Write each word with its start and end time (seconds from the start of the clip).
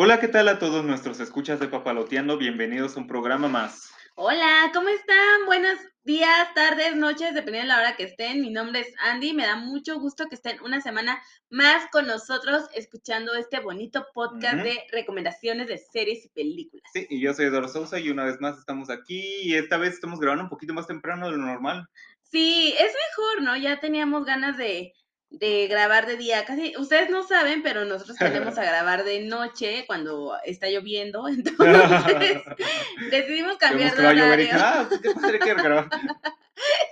Hola, 0.00 0.20
¿qué 0.20 0.28
tal 0.28 0.46
a 0.46 0.60
todos 0.60 0.84
nuestros 0.84 1.18
escuchas 1.18 1.58
de 1.58 1.66
Papaloteando? 1.66 2.38
Bienvenidos 2.38 2.96
a 2.96 3.00
un 3.00 3.08
programa 3.08 3.48
más. 3.48 3.90
Hola, 4.14 4.70
¿cómo 4.72 4.90
están? 4.90 5.44
Buenos 5.46 5.76
días, 6.04 6.54
tardes, 6.54 6.94
noches, 6.94 7.34
dependiendo 7.34 7.62
de 7.62 7.76
la 7.76 7.80
hora 7.80 7.96
que 7.96 8.04
estén. 8.04 8.40
Mi 8.40 8.50
nombre 8.50 8.78
es 8.78 8.94
Andy. 9.00 9.32
Me 9.32 9.44
da 9.44 9.56
mucho 9.56 9.98
gusto 9.98 10.26
que 10.28 10.36
estén 10.36 10.62
una 10.62 10.80
semana 10.80 11.20
más 11.50 11.90
con 11.90 12.06
nosotros 12.06 12.68
escuchando 12.76 13.34
este 13.34 13.58
bonito 13.58 14.06
podcast 14.14 14.62
de 14.62 14.84
recomendaciones 14.92 15.66
de 15.66 15.78
series 15.78 16.26
y 16.26 16.28
películas. 16.28 16.88
Sí, 16.92 17.04
y 17.10 17.20
yo 17.20 17.34
soy 17.34 17.46
Eduardo 17.46 17.66
Sousa 17.66 17.98
y 17.98 18.08
una 18.10 18.22
vez 18.22 18.40
más 18.40 18.56
estamos 18.56 18.90
aquí 18.90 19.20
y 19.42 19.56
esta 19.56 19.78
vez 19.78 19.94
estamos 19.94 20.20
grabando 20.20 20.44
un 20.44 20.50
poquito 20.50 20.74
más 20.74 20.86
temprano 20.86 21.26
de 21.26 21.32
lo 21.32 21.38
normal. 21.38 21.88
Sí, 22.22 22.72
es 22.78 22.92
mejor, 22.92 23.42
¿no? 23.42 23.56
Ya 23.56 23.80
teníamos 23.80 24.24
ganas 24.24 24.56
de, 24.58 24.92
de 25.30 25.66
grabar 25.66 26.06
de 26.06 26.16
día. 26.16 26.44
Casi, 26.44 26.74
ustedes 26.76 27.10
no 27.10 27.22
saben, 27.22 27.62
pero 27.62 27.84
nosotros 27.84 28.16
tendemos 28.18 28.58
a 28.58 28.64
grabar 28.64 29.04
de 29.04 29.20
noche 29.20 29.84
cuando 29.86 30.36
está 30.44 30.68
lloviendo. 30.68 31.28
Entonces, 31.28 32.42
decidimos 33.10 33.56
cambiar 33.58 33.96
de 33.96 34.06
horario. 34.06 34.48
ah, 34.54 34.86
pues, 34.88 35.00
qué 35.00 35.10
padre 35.12 35.38
que 35.38 35.54
grabar. 35.54 35.88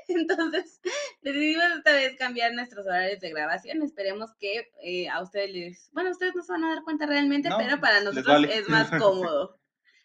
Entonces, 0.09 0.81
decidimos 1.23 1.65
esta 1.77 1.93
vez 1.93 2.17
cambiar 2.17 2.53
nuestros 2.53 2.87
horarios 2.87 3.21
de 3.21 3.31
grabación. 3.31 3.83
Esperemos 3.83 4.31
que 4.39 4.71
eh, 4.83 5.09
a 5.09 5.21
ustedes 5.23 5.51
les, 5.51 5.91
bueno, 5.93 6.11
ustedes 6.11 6.35
no 6.35 6.43
se 6.43 6.53
van 6.53 6.65
a 6.65 6.75
dar 6.75 6.85
cuenta 6.85 7.07
realmente, 7.07 7.49
No, 7.49 7.59
pero 7.59 7.81
para 7.81 8.01
nosotros 8.01 8.27
vale. 8.27 8.57
es 8.57 8.69
más 8.69 8.91
cómodo. 8.91 9.59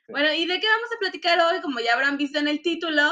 Bueno, 0.08 0.34
¿y 0.34 0.46
de 0.46 0.60
qué 0.60 0.68
vamos 0.68 0.90
a 0.94 1.00
platicar 1.00 1.40
hoy? 1.40 1.62
Como 1.62 1.80
ya 1.80 1.94
habrán 1.94 2.18
visto 2.18 2.40
en 2.40 2.48
el 2.48 2.62
título, 2.62 3.04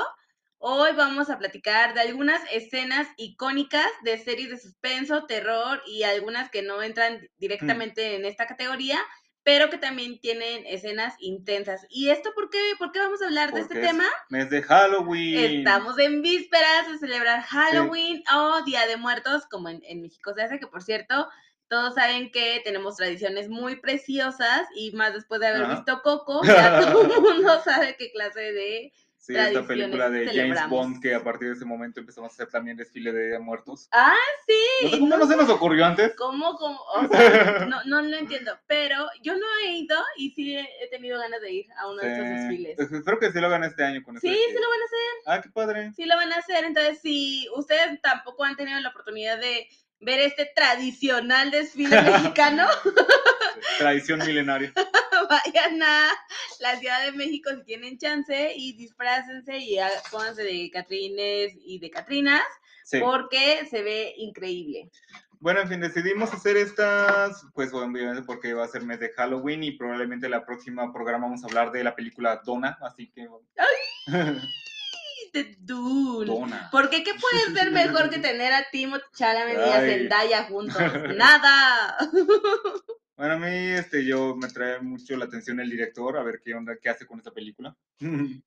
hoy 0.59 0.91
vamos 0.95 1.29
a 1.29 1.39
platicar 1.39 1.93
de 1.93 2.01
algunas 2.01 2.41
escenas 2.51 3.07
icónicas 3.17 3.87
de 4.03 4.17
series 4.17 4.49
de 4.49 4.59
suspenso, 4.59 5.25
terror 5.25 5.81
y 5.87 6.03
algunas 6.03 6.51
que 6.51 6.61
no 6.61 6.83
entran 6.83 7.27
directamente 7.37 8.15
en 8.15 8.25
esta 8.25 8.45
categoría, 8.45 8.99
pero 9.43 9.69
que 9.69 9.77
también 9.77 10.19
tienen 10.19 10.65
escenas 10.67 11.15
intensas. 11.19 11.85
¿Y 11.89 12.09
esto 12.09 12.31
por 12.35 12.49
qué? 12.49 12.59
¿Por 12.77 12.91
qué 12.91 12.99
vamos 12.99 13.21
a 13.21 13.25
hablar 13.25 13.53
de 13.53 13.61
este 13.61 13.79
es 13.79 13.87
tema? 13.87 14.03
mes 14.29 14.49
de 14.49 14.61
Halloween. 14.61 15.59
Estamos 15.59 15.97
en 15.97 16.21
vísperas 16.21 16.91
de 16.91 16.97
celebrar 16.99 17.41
Halloween 17.41 18.21
o 18.35 18.61
Día 18.63 18.85
de 18.85 18.97
Muertos, 18.97 19.45
como 19.49 19.69
en, 19.69 19.81
en 19.87 20.01
México 20.01 20.33
se 20.35 20.43
hace, 20.43 20.59
que 20.59 20.67
por 20.67 20.83
cierto, 20.83 21.29
todos 21.69 21.95
saben 21.95 22.31
que 22.31 22.61
tenemos 22.65 22.97
tradiciones 22.97 23.47
muy 23.47 23.77
preciosas 23.77 24.67
y 24.75 24.91
más 24.91 25.13
después 25.13 25.39
de 25.39 25.47
haber 25.47 25.63
Ajá. 25.63 25.75
visto 25.75 26.01
Coco, 26.01 26.43
ya 26.43 26.81
todo 26.81 27.03
el 27.03 27.21
mundo 27.21 27.61
sabe 27.63 27.95
qué 27.97 28.11
clase 28.11 28.41
de... 28.51 28.91
Sí, 29.19 29.35
esta 29.35 29.67
película 29.67 30.09
de 30.09 30.27
James. 30.33 30.59
Bond 30.69 31.01
que 31.01 31.13
a 31.13 31.23
partir 31.23 31.49
de 31.49 31.53
ese 31.55 31.65
momento 31.65 31.99
empezamos 31.99 32.31
a 32.31 32.33
hacer 32.33 32.47
también 32.47 32.77
desfile 32.77 33.11
de 33.11 33.25
Día 33.27 33.33
de 33.33 33.39
muertos. 33.39 33.87
Ah, 33.91 34.15
sí. 34.47 34.55
No 34.83 34.89
sé 34.89 34.97
cómo 34.99 35.09
no 35.09 35.17
no 35.17 35.27
se 35.27 35.35
nos 35.35 35.49
ocurrió 35.49 35.85
antes. 35.85 36.15
¿Cómo, 36.15 36.55
cómo? 36.55 36.79
O 36.95 37.07
sea, 37.07 37.09
no, 37.69 37.83
no 37.83 38.01
lo 38.01 38.17
entiendo, 38.17 38.57
pero 38.65 39.07
yo 39.21 39.35
no 39.35 39.45
he 39.65 39.73
ido 39.73 39.97
y 40.17 40.31
sí 40.31 40.55
he 40.57 40.87
tenido 40.89 41.19
ganas 41.19 41.41
de 41.41 41.51
ir 41.51 41.65
a 41.77 41.87
uno 41.89 42.01
de 42.01 42.11
estos 42.11 42.25
Sí. 42.25 42.33
desfiles. 42.33 42.75
Pues 42.77 42.91
espero 42.93 43.19
que 43.19 43.31
sí 43.31 43.39
lo 43.39 43.47
hagan 43.47 43.63
este 43.65 43.83
año 43.83 44.01
con 44.03 44.17
Sí, 44.19 44.29
de 44.29 44.35
sí 44.35 44.41
que- 44.47 44.53
lo 44.59 44.69
van 44.69 44.79
a 44.81 44.85
hacer. 44.85 44.99
Ah, 45.27 45.41
qué 45.41 45.49
padre. 45.49 45.91
sí 45.95 46.05
lo 46.05 46.15
van 46.15 46.31
a 46.31 46.37
hacer. 46.37 46.63
Entonces, 46.63 46.99
si 47.01 47.47
ustedes 47.55 48.01
tampoco 48.01 48.45
han 48.45 48.55
tenido 48.55 48.79
la 48.79 48.89
oportunidad 48.89 49.37
de 49.37 49.67
ver 49.99 50.19
este 50.19 50.49
tradicional 50.55 51.51
desfile 51.51 52.01
mexicano, 52.01 52.67
Tradición 53.77 54.19
milenaria. 54.19 54.73
vayan 55.29 55.81
a 55.83 56.07
la 56.59 56.75
Ciudad 56.77 57.03
de 57.05 57.11
México 57.11 57.49
si 57.55 57.63
tienen 57.63 57.97
chance 57.97 58.53
y 58.55 58.73
disfrácense 58.73 59.57
y 59.57 59.77
pónganse 60.11 60.43
de 60.43 60.69
Catrines 60.71 61.53
y 61.61 61.79
de 61.79 61.89
Catrinas 61.89 62.43
Sí. 62.83 62.99
porque 62.99 63.67
se 63.69 63.83
ve 63.83 64.15
increíble. 64.17 64.89
Bueno, 65.39 65.61
en 65.61 65.69
fin, 65.69 65.79
decidimos 65.79 66.33
hacer 66.33 66.57
estas, 66.57 67.45
pues 67.53 67.71
obviamente 67.71 68.23
porque 68.23 68.53
va 68.53 68.65
a 68.65 68.67
ser 68.67 68.81
mes 68.81 68.99
de 68.99 69.13
Halloween 69.13 69.63
y 69.63 69.71
probablemente 69.71 70.27
la 70.27 70.43
próxima 70.43 70.91
programa 70.91 71.27
vamos 71.27 71.43
a 71.43 71.47
hablar 71.47 71.71
de 71.71 71.83
la 71.83 71.95
película 71.95 72.41
Donna, 72.43 72.79
así 72.81 73.11
que... 73.11 73.27
De 74.07 74.41
Dune. 75.59 76.25
Donna. 76.25 76.69
¿Por 76.71 76.89
qué? 76.89 77.03
¿Qué 77.03 77.11
puede 77.13 77.53
ser 77.59 77.71
mejor 77.71 78.09
que 78.09 78.19
tener 78.19 78.51
a 78.53 78.65
Timothée 78.71 79.05
Chalamet 79.15 79.57
y 79.57 79.69
a 79.69 79.75
Ay. 79.79 79.89
Zendaya 79.91 80.43
juntos? 80.45 80.77
¡Nada! 81.17 81.97
Bueno, 83.19 83.33
a 83.33 83.37
mí 83.37 83.47
este, 83.49 84.05
yo 84.05 84.33
me 84.37 84.47
trae 84.47 84.79
mucho 84.79 85.17
la 85.17 85.25
atención 85.25 85.59
el 85.59 85.69
director, 85.69 86.15
a 86.15 86.23
ver 86.23 86.39
qué 86.41 86.53
onda, 86.53 86.77
qué 86.81 86.87
hace 86.87 87.05
con 87.05 87.17
esta 87.17 87.31
película. 87.31 87.75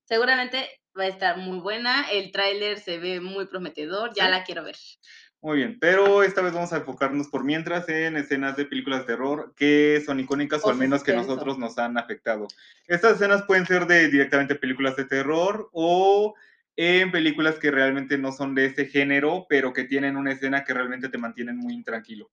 Seguramente 0.03 0.67
va 0.97 1.03
a 1.03 1.07
estar 1.09 1.37
muy 1.37 1.59
buena. 1.59 2.09
El 2.11 2.31
tráiler 2.31 2.79
se 2.79 2.97
ve 2.97 3.19
muy 3.21 3.45
prometedor. 3.45 4.13
Ya 4.15 4.25
Sí. 4.25 4.31
la 4.31 4.43
quiero 4.43 4.63
ver. 4.63 4.75
Muy 5.41 5.57
bien, 5.57 5.77
pero 5.79 6.23
esta 6.23 6.41
vez 6.41 6.53
vamos 6.53 6.73
a 6.73 6.77
enfocarnos 6.77 7.27
por 7.27 7.43
mientras 7.43 7.87
en 7.87 8.17
escenas 8.17 8.57
de 8.57 8.65
películas 8.65 9.01
de 9.01 9.05
terror 9.05 9.53
que 9.55 10.01
son 10.03 10.19
icónicas 10.19 10.63
o, 10.63 10.67
O 10.67 10.71
al 10.71 10.77
menos 10.77 11.03
que 11.03 11.11
suspenso. 11.11 11.33
nosotros 11.35 11.59
nos 11.59 11.77
han 11.77 11.99
afectado. 11.99 12.47
Estas 12.87 13.13
escenas 13.17 13.43
pueden 13.43 13.67
ser 13.67 13.85
de 13.85 14.07
directamente 14.07 14.55
películas 14.55 14.95
de 14.95 15.05
terror 15.05 15.69
o 15.71 16.33
en 16.75 17.11
películas 17.11 17.55
que 17.59 17.71
realmente 17.71 18.17
no 18.17 18.31
son 18.31 18.55
de 18.55 18.65
ese 18.65 18.85
género, 18.85 19.45
pero 19.47 19.73
que 19.73 19.83
tienen 19.83 20.17
una 20.17 20.31
escena 20.31 20.63
que 20.63 20.73
realmente 20.73 21.09
te 21.09 21.17
mantienen 21.17 21.57
muy 21.57 21.73
intranquilo. 21.73 22.31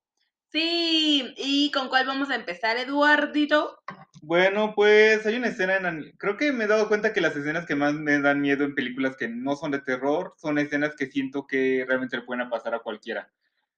Sí, 0.50 1.32
¿y 1.36 1.70
con 1.70 1.88
cuál 1.88 2.06
vamos 2.06 2.30
a 2.30 2.34
empezar, 2.34 2.76
Eduardito? 2.76 3.78
Bueno, 4.22 4.74
pues 4.74 5.24
hay 5.24 5.36
una 5.36 5.48
escena 5.48 5.76
en... 5.76 6.12
Creo 6.18 6.36
que 6.36 6.52
me 6.52 6.64
he 6.64 6.66
dado 6.66 6.88
cuenta 6.88 7.12
que 7.12 7.20
las 7.20 7.36
escenas 7.36 7.66
que 7.66 7.76
más 7.76 7.94
me 7.94 8.20
dan 8.20 8.40
miedo 8.40 8.64
en 8.64 8.74
películas 8.74 9.16
que 9.16 9.28
no 9.28 9.54
son 9.54 9.70
de 9.70 9.80
terror 9.80 10.34
son 10.36 10.58
escenas 10.58 10.96
que 10.96 11.06
siento 11.06 11.46
que 11.46 11.84
realmente 11.86 12.16
le 12.16 12.24
pueden 12.24 12.50
pasar 12.50 12.74
a 12.74 12.80
cualquiera. 12.80 13.30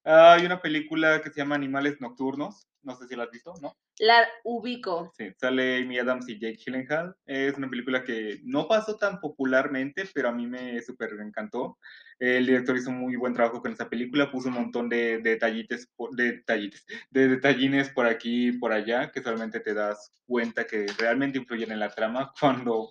Hay 0.04 0.46
una 0.46 0.62
película 0.62 1.20
que 1.22 1.30
se 1.30 1.36
llama 1.36 1.54
Animales 1.54 2.00
Nocturnos, 2.00 2.66
no 2.82 2.96
sé 2.96 3.06
si 3.06 3.16
la 3.16 3.24
has 3.24 3.30
visto, 3.30 3.54
¿no? 3.60 3.76
La 3.98 4.26
ubico. 4.44 5.12
Sí, 5.16 5.32
sale 5.38 5.82
Amy 5.82 5.98
Adams 5.98 6.28
y 6.28 6.38
Jake 6.38 6.58
Gyllenhaal. 6.64 7.14
Es 7.26 7.56
una 7.56 7.68
película 7.68 8.04
que 8.04 8.40
no 8.44 8.66
pasó 8.66 8.96
tan 8.96 9.20
popularmente, 9.20 10.08
pero 10.14 10.28
a 10.28 10.32
mí 10.32 10.46
me 10.46 10.80
súper 10.82 11.12
encantó. 11.20 11.78
El 12.18 12.46
director 12.46 12.76
hizo 12.76 12.90
un 12.90 12.98
muy 12.98 13.16
buen 13.16 13.34
trabajo 13.34 13.60
con 13.60 13.72
esa 13.72 13.88
película, 13.88 14.30
puso 14.30 14.48
un 14.48 14.54
montón 14.54 14.88
de, 14.88 15.18
de 15.18 15.30
detallites, 15.30 15.88
de 16.12 16.32
detallites, 16.32 16.86
de 17.10 17.28
detallines 17.28 17.90
por 17.90 18.06
aquí 18.06 18.48
y 18.48 18.58
por 18.58 18.72
allá, 18.72 19.10
que 19.10 19.22
solamente 19.22 19.60
te 19.60 19.74
das 19.74 20.12
cuenta 20.26 20.66
que 20.66 20.86
realmente 20.98 21.38
influyen 21.38 21.72
en 21.72 21.80
la 21.80 21.90
trama 21.90 22.32
cuando, 22.40 22.90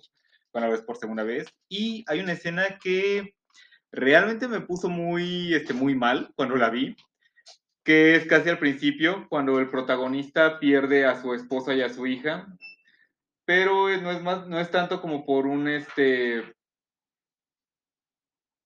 cuando 0.50 0.68
la 0.68 0.76
ves 0.76 0.84
por 0.84 0.96
segunda 0.96 1.24
vez. 1.24 1.46
Y 1.68 2.04
hay 2.08 2.20
una 2.20 2.32
escena 2.32 2.78
que 2.82 3.34
realmente 3.90 4.48
me 4.48 4.60
puso 4.60 4.88
muy, 4.88 5.54
este, 5.54 5.74
muy 5.74 5.94
mal 5.94 6.32
cuando 6.34 6.56
la 6.56 6.70
vi, 6.70 6.96
que 7.84 8.14
es 8.14 8.26
casi 8.26 8.48
al 8.48 8.58
principio, 8.58 9.26
cuando 9.28 9.58
el 9.58 9.68
protagonista 9.68 10.58
pierde 10.58 11.04
a 11.04 11.20
su 11.20 11.34
esposa 11.34 11.74
y 11.74 11.82
a 11.82 11.88
su 11.88 12.06
hija, 12.06 12.46
pero 13.44 13.88
no 14.00 14.10
es 14.10 14.22
más, 14.22 14.46
no 14.46 14.60
es 14.60 14.70
tanto 14.70 15.00
como 15.00 15.26
por 15.26 15.46
un 15.46 15.68
este. 15.68 16.38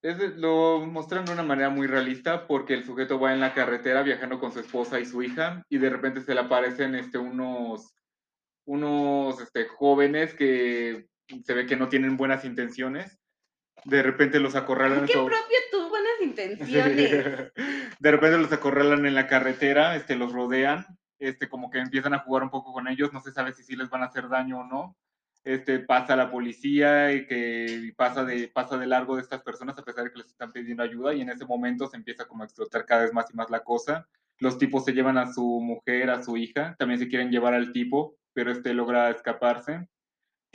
es 0.02 0.18
lo 0.36 0.80
muestran 0.80 1.24
de 1.24 1.32
una 1.32 1.42
manera 1.42 1.70
muy 1.70 1.86
realista 1.86 2.46
porque 2.46 2.74
el 2.74 2.84
sujeto 2.84 3.18
va 3.18 3.32
en 3.32 3.40
la 3.40 3.54
carretera 3.54 4.02
viajando 4.02 4.38
con 4.38 4.52
su 4.52 4.60
esposa 4.60 5.00
y 5.00 5.06
su 5.06 5.22
hija 5.22 5.64
y 5.70 5.78
de 5.78 5.90
repente 5.90 6.20
se 6.20 6.34
le 6.34 6.40
aparecen 6.40 6.94
este, 6.94 7.16
unos, 7.16 7.94
unos 8.66 9.40
este, 9.40 9.66
jóvenes 9.66 10.34
que 10.34 11.06
se 11.42 11.54
ve 11.54 11.66
que 11.66 11.76
no 11.76 11.88
tienen 11.88 12.18
buenas 12.18 12.44
intenciones. 12.44 13.18
De 13.84 14.02
repente 14.02 14.40
los 14.40 14.56
acorralan 14.56 15.06
¿Qué 15.06 15.14
propio 15.14 15.58
tú 15.70 15.88
buenas 15.88 16.20
intenciones? 16.20 17.52
de 17.98 18.10
repente 18.10 18.38
los 18.38 18.52
acorralan 18.52 19.06
en 19.06 19.14
la 19.14 19.26
carretera, 19.26 19.96
este, 19.96 20.16
los 20.16 20.32
rodean, 20.32 20.86
este, 21.18 21.48
como 21.48 21.70
que 21.70 21.78
empiezan 21.78 22.14
a 22.14 22.20
jugar 22.20 22.42
un 22.42 22.50
poco 22.50 22.72
con 22.72 22.88
ellos, 22.88 23.12
no 23.12 23.20
se 23.20 23.32
sabe 23.32 23.52
si 23.52 23.62
sí 23.62 23.76
les 23.76 23.90
van 23.90 24.02
a 24.02 24.06
hacer 24.06 24.28
daño 24.28 24.60
o 24.60 24.64
no. 24.64 24.96
Este, 25.44 25.78
pasa 25.78 26.16
la 26.16 26.30
policía 26.30 27.12
y 27.12 27.26
que 27.26 27.92
pasa 27.96 28.24
de, 28.24 28.48
pasa 28.48 28.76
de 28.76 28.86
largo 28.86 29.14
de 29.14 29.22
estas 29.22 29.42
personas 29.42 29.78
a 29.78 29.84
pesar 29.84 30.02
de 30.02 30.10
que 30.10 30.18
les 30.18 30.26
están 30.26 30.50
pidiendo 30.50 30.82
ayuda 30.82 31.14
y 31.14 31.20
en 31.20 31.30
ese 31.30 31.46
momento 31.46 31.86
se 31.86 31.96
empieza 31.96 32.24
como 32.24 32.42
a 32.42 32.46
explotar 32.46 32.84
cada 32.84 33.02
vez 33.02 33.12
más 33.12 33.30
y 33.32 33.36
más 33.36 33.48
la 33.48 33.60
cosa. 33.60 34.08
Los 34.38 34.58
tipos 34.58 34.84
se 34.84 34.92
llevan 34.92 35.18
a 35.18 35.32
su 35.32 35.60
mujer, 35.60 36.10
a 36.10 36.22
su 36.22 36.36
hija, 36.36 36.74
también 36.78 36.98
se 36.98 37.06
quieren 37.08 37.30
llevar 37.30 37.54
al 37.54 37.72
tipo, 37.72 38.16
pero 38.34 38.50
este 38.50 38.74
logra 38.74 39.08
escaparse 39.10 39.88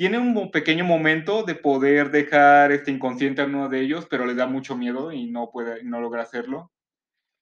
tiene 0.02 0.18
un 0.18 0.50
pequeño 0.50 0.84
momento 0.84 1.44
de 1.44 1.54
poder 1.54 2.10
dejar 2.10 2.72
este 2.72 2.90
inconsciente 2.90 3.44
a 3.44 3.46
uno 3.46 3.70
de 3.70 3.82
ellos, 3.82 4.08
pero 4.10 4.26
le 4.26 4.34
da 4.34 4.48
mucho 4.48 4.76
miedo 4.76 5.12
y 5.12 5.28
no 5.28 5.52
puede, 5.52 5.84
no 5.84 6.02
logra 6.02 6.24
hacerlo. 6.24 6.72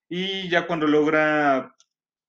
Y 0.10 0.50
ya 0.50 0.66
cuando 0.68 0.88
logra 0.88 1.76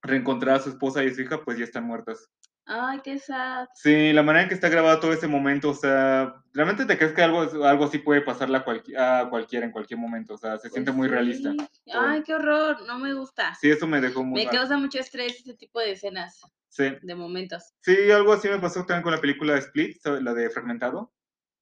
reencontrar 0.03 0.57
a 0.57 0.61
su 0.61 0.71
esposa 0.71 1.03
y 1.03 1.09
a 1.09 1.15
su 1.15 1.23
hija, 1.23 1.43
pues 1.45 1.59
ya 1.59 1.65
están 1.65 1.85
muertas. 1.85 2.29
Ay, 2.67 3.01
qué 3.03 3.19
sad. 3.19 3.67
Sí, 3.75 4.13
la 4.13 4.23
manera 4.23 4.45
en 4.45 4.49
que 4.49 4.55
está 4.55 4.69
grabado 4.69 5.01
todo 5.01 5.13
ese 5.13 5.27
momento, 5.27 5.71
o 5.71 5.75
sea, 5.75 6.35
realmente 6.53 6.85
te 6.87 6.97
crees 6.97 7.13
que 7.13 7.23
algo, 7.23 7.41
algo 7.65 7.85
así 7.85 7.99
puede 7.99 8.21
pasarle 8.21 8.59
a, 8.59 8.65
cualqui- 8.65 8.97
a 8.97 9.29
cualquiera 9.29 9.67
en 9.67 9.73
cualquier 9.73 9.99
momento, 9.99 10.35
o 10.35 10.39
sea, 10.39 10.57
se 10.59 10.69
siente 10.71 10.93
Pues 10.93 10.97
muy 10.99 11.09
sí. 11.09 11.15
realista. 11.15 11.53
Ay, 11.93 12.23
qué 12.23 12.35
horror. 12.35 12.83
No 12.87 12.99
me 12.99 13.13
gusta. 13.15 13.55
Sí, 13.61 13.71
eso 13.71 13.89
me 13.89 14.01
dejó 14.01 14.23
muy 14.23 14.41
me 14.41 14.47
mal. 14.47 14.55
causa 14.55 14.77
mucho 14.79 15.01
estrés 15.01 15.41
ese 15.41 15.55
tipo 15.55 15.81
de 15.81 15.93
escenas, 15.93 16.41
Sí. 16.69 16.85
de 17.03 17.15
momentos. 17.17 17.73
sí, 17.81 18.11
algo 18.13 18.33
así 18.35 18.49
me 18.49 18.59
pasó 18.61 18.85
también 18.87 19.03
con 19.03 19.13
la 19.13 19.21
película 19.21 19.57
Split, 19.59 19.97
¿sabes? 20.01 20.23
la 20.23 20.33
de 20.35 20.49
Fragmentado. 20.51 21.13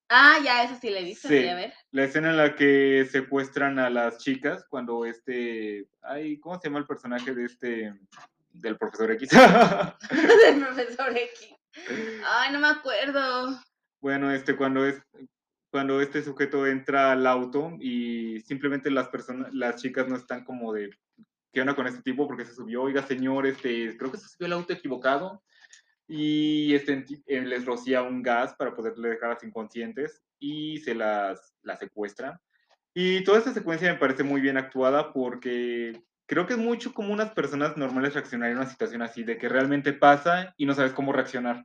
Ah, 0.08 0.38
ya, 0.42 0.64
eso 0.64 0.76
sí 0.80 0.92
visto, 1.04 1.28
Sí. 1.28 1.40
sí, 1.42 1.48
a 1.48 1.54
ver. 1.54 1.72
La 1.90 2.04
escena 2.04 2.30
en 2.30 2.38
la 2.38 2.54
que 2.56 3.06
secuestran 3.10 3.78
a 3.78 3.90
las 3.90 4.18
chicas 4.18 4.64
cuando 4.68 5.04
este, 5.04 5.86
ay, 6.02 6.38
¿cómo 6.40 6.58
se 6.58 6.68
llama 6.68 6.78
el 6.78 6.86
personaje 6.86 7.34
de 7.34 7.44
este, 7.44 7.94
del 8.50 8.78
profesor 8.78 9.10
X? 9.12 9.28
Del 10.10 10.60
profesor 10.64 11.16
X. 11.16 11.54
Ay, 12.26 12.52
no 12.52 12.58
me 12.60 12.68
acuerdo. 12.68 13.60
Bueno, 14.00 14.30
este, 14.30 14.56
cuando 14.56 14.86
es, 14.86 15.00
cuando 15.70 16.00
este 16.00 16.22
sujeto 16.22 16.66
entra 16.66 17.12
al 17.12 17.26
auto 17.26 17.72
y 17.78 18.40
simplemente 18.40 18.90
las 18.90 19.08
personas, 19.08 19.52
las 19.52 19.82
chicas 19.82 20.08
no 20.08 20.16
están 20.16 20.44
como 20.44 20.72
de, 20.72 20.90
¿qué 21.52 21.60
onda 21.60 21.74
con 21.76 21.86
este 21.86 22.02
tipo? 22.02 22.26
Porque 22.26 22.46
se 22.46 22.54
subió, 22.54 22.82
oiga 22.82 23.02
señor, 23.02 23.46
este, 23.46 23.96
creo 23.98 24.10
que 24.10 24.18
se 24.18 24.28
subió 24.28 24.46
el 24.46 24.52
auto 24.54 24.72
equivocado 24.72 25.42
y 26.08 26.74
este, 26.74 27.04
eh, 27.26 27.40
les 27.42 27.64
rocía 27.66 28.02
un 28.02 28.22
gas 28.22 28.54
para 28.54 28.74
poderle 28.74 29.10
dejarlas 29.10 29.44
inconscientes 29.44 30.22
y 30.38 30.78
se 30.78 30.94
las, 30.94 31.54
las 31.62 31.78
secuestra. 31.78 32.40
Y 32.94 33.22
toda 33.24 33.38
esta 33.38 33.52
secuencia 33.52 33.92
me 33.92 33.98
parece 33.98 34.22
muy 34.22 34.40
bien 34.40 34.56
actuada 34.56 35.12
porque 35.12 36.02
creo 36.26 36.46
que 36.46 36.54
es 36.54 36.58
mucho 36.58 36.94
como 36.94 37.12
unas 37.12 37.30
personas 37.32 37.76
normales 37.76 38.14
reaccionar 38.14 38.50
en 38.50 38.56
una 38.56 38.66
situación 38.68 39.02
así, 39.02 39.22
de 39.22 39.36
que 39.38 39.48
realmente 39.48 39.92
pasa 39.92 40.54
y 40.56 40.64
no 40.66 40.74
sabes 40.74 40.92
cómo 40.92 41.12
reaccionar. 41.12 41.64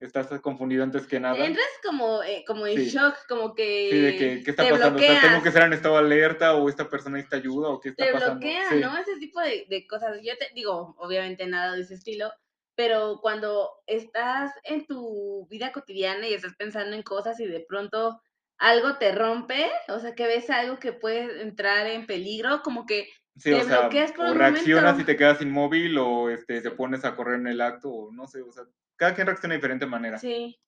Estás 0.00 0.28
confundido 0.40 0.84
antes 0.84 1.06
que 1.08 1.18
nada. 1.18 1.44
Entras 1.44 1.66
como, 1.84 2.22
eh, 2.22 2.44
como 2.46 2.66
en 2.68 2.78
Sí. 2.78 2.90
shock, 2.90 3.16
como 3.28 3.52
que, 3.54 3.88
Sí, 3.90 4.00
de 4.00 4.16
que, 4.16 4.42
¿qué 4.44 4.50
está 4.52 4.62
te 4.64 4.70
pasando? 4.70 4.96
O 4.96 5.02
sea, 5.02 5.20
tengo 5.20 5.42
que 5.42 5.48
estar 5.48 5.64
en 5.66 5.72
estado 5.72 5.96
alerta 5.98 6.54
o 6.54 6.68
esta 6.68 6.88
persona 6.88 7.16
necesita 7.16 7.36
ayuda 7.36 7.68
o 7.70 7.80
qué 7.80 7.88
está 7.90 8.06
te 8.06 8.12
pasando. 8.12 8.38
bloquea, 8.38 8.68
Sí. 8.70 8.76
¿no? 8.80 8.96
Ese 8.96 9.16
tipo 9.18 9.40
de, 9.40 9.66
de 9.68 9.86
cosas. 9.88 10.18
Yo 10.22 10.36
te 10.38 10.50
digo, 10.54 10.94
obviamente 10.98 11.46
nada 11.46 11.74
de 11.74 11.82
ese 11.82 11.94
estilo, 11.94 12.30
pero 12.78 13.18
cuando 13.20 13.68
estás 13.88 14.52
en 14.62 14.86
tu 14.86 15.48
vida 15.50 15.72
cotidiana 15.72 16.28
y 16.28 16.34
estás 16.34 16.54
pensando 16.56 16.94
en 16.94 17.02
cosas 17.02 17.40
y 17.40 17.46
de 17.46 17.66
pronto 17.68 18.20
algo 18.56 18.98
te 18.98 19.10
rompe, 19.10 19.68
o 19.88 19.98
sea, 19.98 20.14
que 20.14 20.28
ves 20.28 20.48
algo 20.48 20.78
que 20.78 20.92
puede 20.92 21.42
entrar 21.42 21.88
en 21.88 22.06
peligro, 22.06 22.62
como 22.62 22.86
que 22.86 23.08
Sí, 23.36 23.50
te 23.50 23.56
o 23.56 23.64
sea, 23.64 23.80
bloqueas 23.80 24.12
por 24.12 24.26
o 24.26 24.30
un 24.30 24.38
reaccionas 24.38 24.92
momento. 24.92 25.02
y 25.02 25.06
te 25.06 25.16
quedas 25.16 25.42
inmóvil 25.42 25.98
o 25.98 26.30
este, 26.30 26.60
te 26.60 26.70
pones 26.70 27.04
a 27.04 27.16
correr 27.16 27.40
en 27.40 27.48
el 27.48 27.60
acto 27.60 27.90
o 27.90 28.12
no 28.12 28.28
sé, 28.28 28.42
o 28.42 28.52
sea, 28.52 28.62
cada 28.96 29.12
quien 29.12 29.26
reacciona 29.26 29.54
de 29.54 29.58
diferente 29.58 29.86
manera. 29.86 30.18
Sí, 30.18 30.60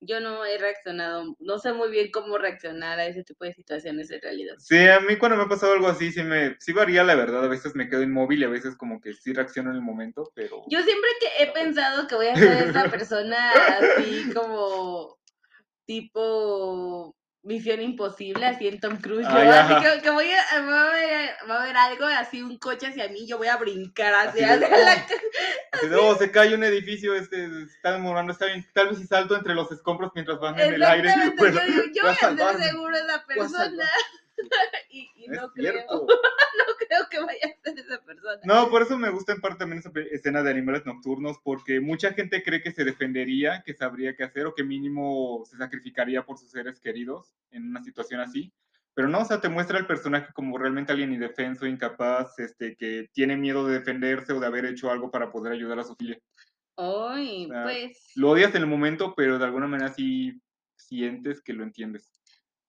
yo 0.00 0.20
no 0.20 0.44
he 0.44 0.58
reaccionado, 0.58 1.36
no 1.38 1.58
sé 1.58 1.72
muy 1.72 1.90
bien 1.90 2.10
cómo 2.12 2.38
reaccionar 2.38 2.98
a 2.98 3.06
ese 3.06 3.24
tipo 3.24 3.44
de 3.44 3.52
situaciones 3.52 4.10
en 4.10 4.20
realidad. 4.20 4.54
Sí, 4.58 4.78
a 4.86 5.00
mí 5.00 5.16
cuando 5.16 5.36
me 5.36 5.44
ha 5.44 5.48
pasado 5.48 5.72
algo 5.72 5.88
así, 5.88 6.12
sí 6.12 6.22
me, 6.22 6.56
sí 6.60 6.72
varía 6.72 7.02
la 7.04 7.14
verdad, 7.14 7.44
a 7.44 7.48
veces 7.48 7.74
me 7.74 7.88
quedo 7.88 8.02
inmóvil 8.02 8.40
y 8.42 8.44
a 8.44 8.48
veces 8.48 8.76
como 8.76 9.00
que 9.00 9.14
sí 9.14 9.32
reacciono 9.32 9.70
en 9.70 9.76
el 9.76 9.82
momento, 9.82 10.30
pero... 10.34 10.64
Yo 10.68 10.82
siempre 10.82 11.10
que 11.20 11.42
he 11.42 11.52
pensado 11.52 12.06
que 12.06 12.14
voy 12.14 12.28
a 12.28 12.36
ser 12.36 12.68
esa 12.68 12.84
persona 12.90 13.50
así 13.50 14.32
como 14.34 15.16
tipo 15.86 17.16
Misión 17.46 17.80
Imposible, 17.80 18.44
así 18.44 18.66
en 18.66 18.80
Tom 18.80 18.96
Cruise. 18.96 19.24
Yo 19.28 19.36
Ay, 19.36 19.46
así 19.46 19.74
que, 19.74 20.02
que 20.02 20.10
voy 20.10 20.26
a, 20.32 20.60
va 20.62 20.88
a, 20.88 20.92
ver, 20.92 21.30
a 21.48 21.64
ver 21.64 21.76
algo 21.76 22.04
así, 22.06 22.42
un 22.42 22.58
coche 22.58 22.88
hacia 22.88 23.08
mí, 23.08 23.24
yo 23.24 23.38
voy 23.38 23.46
a 23.46 23.56
brincar 23.56 24.12
Así 24.14 24.42
hacia, 24.42 24.58
de, 24.58 24.68
la 24.68 24.76
oh, 24.76 25.14
Así 25.70 25.88
de, 25.88 25.96
oh, 25.96 26.16
se 26.16 26.32
cae 26.32 26.56
un 26.56 26.64
edificio, 26.64 27.14
este, 27.14 27.46
está 27.62 27.92
demorando, 27.92 28.32
está 28.32 28.46
bien, 28.46 28.66
tal 28.74 28.88
vez 28.88 28.98
si 28.98 29.06
salto 29.06 29.36
entre 29.36 29.54
los 29.54 29.70
escombros 29.70 30.10
mientras 30.16 30.40
van 30.40 30.58
en 30.58 30.74
el 30.74 30.82
aire. 30.82 31.08
Yo 31.14 31.32
voy 31.36 31.52
voy 31.52 32.10
a 32.10 32.16
ser 32.16 32.62
seguro 32.64 32.96
esa 32.96 33.06
voy 33.06 33.14
a 33.14 33.26
persona. 33.26 33.84
y, 34.90 35.10
y 35.16 35.28
no 35.28 35.50
creo, 35.52 35.74
no 35.90 36.06
creo 36.78 37.08
que 37.10 37.20
vaya 37.20 37.46
a 37.46 37.62
ser 37.62 37.78
esa 37.78 38.00
persona. 38.02 38.40
No, 38.44 38.70
por 38.70 38.82
eso 38.82 38.98
me 38.98 39.10
gusta 39.10 39.32
en 39.32 39.40
parte 39.40 39.58
también 39.58 39.78
esa 39.78 39.90
escena 40.10 40.42
de 40.42 40.50
animales 40.50 40.84
nocturnos, 40.86 41.38
porque 41.42 41.80
mucha 41.80 42.12
gente 42.12 42.42
cree 42.42 42.62
que 42.62 42.72
se 42.72 42.84
defendería, 42.84 43.62
que 43.64 43.74
sabría 43.74 44.14
qué 44.16 44.24
hacer 44.24 44.46
o 44.46 44.54
que 44.54 44.64
mínimo 44.64 45.44
se 45.46 45.56
sacrificaría 45.56 46.24
por 46.24 46.38
sus 46.38 46.50
seres 46.50 46.80
queridos 46.80 47.34
en 47.50 47.68
una 47.68 47.82
situación 47.82 48.20
así. 48.20 48.52
Pero 48.94 49.08
no, 49.08 49.20
o 49.20 49.24
sea, 49.26 49.42
te 49.42 49.50
muestra 49.50 49.78
el 49.78 49.86
personaje 49.86 50.32
como 50.32 50.56
realmente 50.56 50.90
alguien 50.90 51.12
indefenso, 51.12 51.66
incapaz, 51.66 52.38
este, 52.38 52.76
que 52.76 53.10
tiene 53.12 53.36
miedo 53.36 53.66
de 53.66 53.74
defenderse 53.78 54.32
o 54.32 54.40
de 54.40 54.46
haber 54.46 54.64
hecho 54.64 54.90
algo 54.90 55.10
para 55.10 55.30
poder 55.30 55.52
ayudar 55.52 55.78
a 55.78 55.84
su 55.84 55.94
familia. 55.94 56.18
Ay, 56.78 57.44
O 57.44 57.48
sea, 57.48 57.62
pues, 57.64 58.12
Lo 58.14 58.30
odias 58.30 58.54
en 58.54 58.62
el 58.62 58.68
momento, 58.68 59.14
pero 59.14 59.38
de 59.38 59.44
alguna 59.44 59.66
manera 59.66 59.92
sí 59.92 60.40
sientes 60.76 61.42
que 61.42 61.52
lo 61.52 61.62
entiendes. 61.62 62.15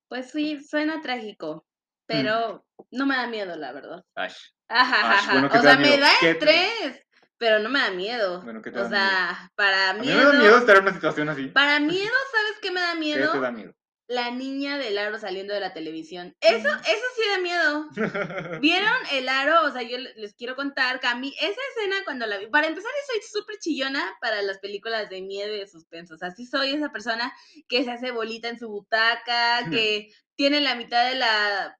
Pues 0.08 0.32
sí, 0.32 0.64
suena 0.64 1.02
trágico, 1.02 1.66
pero 2.06 2.66
no 2.92 3.06
me 3.06 3.16
da 3.16 3.28
miedo, 3.28 3.56
la 3.56 3.72
verdad. 3.74 4.04
Ajá, 4.16 4.38
ajá, 4.70 5.32
bueno, 5.34 5.50
¿qué 5.50 5.58
O 5.58 5.62
sea, 5.62 5.78
me 5.78 5.98
da 5.98 6.10
¿Qué 6.20 6.32
estrés, 6.32 7.06
pero 7.38 7.60
no 7.60 7.70
me 7.70 7.80
da 7.80 7.92
miedo. 7.92 8.42
Bueno, 8.42 8.62
¿qué 8.62 8.72
te 8.72 8.80
o 8.80 8.84
da 8.84 8.90
sea, 8.90 9.52
para 9.56 9.92
A 9.92 9.94
mí 9.94 10.08
miedo. 10.08 10.18
me 10.18 10.24
da 10.26 10.34
miedo 10.34 10.58
estar 10.58 10.78
en 10.78 10.84
una 10.84 10.94
situación 10.94 11.30
así. 11.30 11.48
Para 11.48 11.80
miedo, 11.80 12.14
¿sabes 12.32 12.60
qué 12.62 12.72
me 12.72 12.82
da 12.82 12.94
¿Qué 12.94 13.00
miedo? 13.00 13.32
te 13.32 13.40
da 13.40 13.52
miedo? 13.52 13.74
La 14.10 14.32
niña 14.32 14.78
del 14.78 14.98
aro 14.98 15.20
saliendo 15.20 15.54
de 15.54 15.60
la 15.60 15.74
televisión. 15.74 16.34
Eso, 16.40 16.70
Mm. 16.70 16.80
eso 16.80 17.06
sí 17.16 17.22
da 17.30 17.38
miedo. 17.40 17.90
¿Vieron 18.62 18.94
el 19.12 19.28
aro? 19.28 19.64
O 19.66 19.72
sea, 19.72 19.82
yo 19.82 19.98
le- 19.98 20.14
les 20.16 20.34
quiero 20.34 20.56
contar 20.56 21.00
mí 21.16 21.34
esa 21.42 21.60
escena 21.76 21.98
cuando 22.06 22.26
la 22.26 22.38
vi, 22.38 22.48
para 22.48 22.68
empezar, 22.68 22.90
yo 22.90 23.14
soy 23.14 23.22
súper 23.30 23.58
chillona 23.60 24.16
para 24.22 24.42
las 24.42 24.60
películas 24.60 25.10
de 25.10 25.22
miedo 25.22 25.54
y 25.54 25.60
de 25.60 25.68
suspenso. 25.68 26.14
O 26.16 26.18
sea, 26.18 26.32
sí 26.32 26.46
soy 26.46 26.72
esa 26.72 26.90
persona 26.92 27.34
que 27.68 27.84
se 27.84 27.92
hace 27.92 28.12
bolita 28.12 28.48
en 28.48 28.60
su 28.60 28.70
butaca, 28.70 29.60
que 29.84 30.10
tiene 30.36 30.62
la 30.62 30.76
mitad 30.76 31.10
de 31.10 31.16
la 31.16 31.78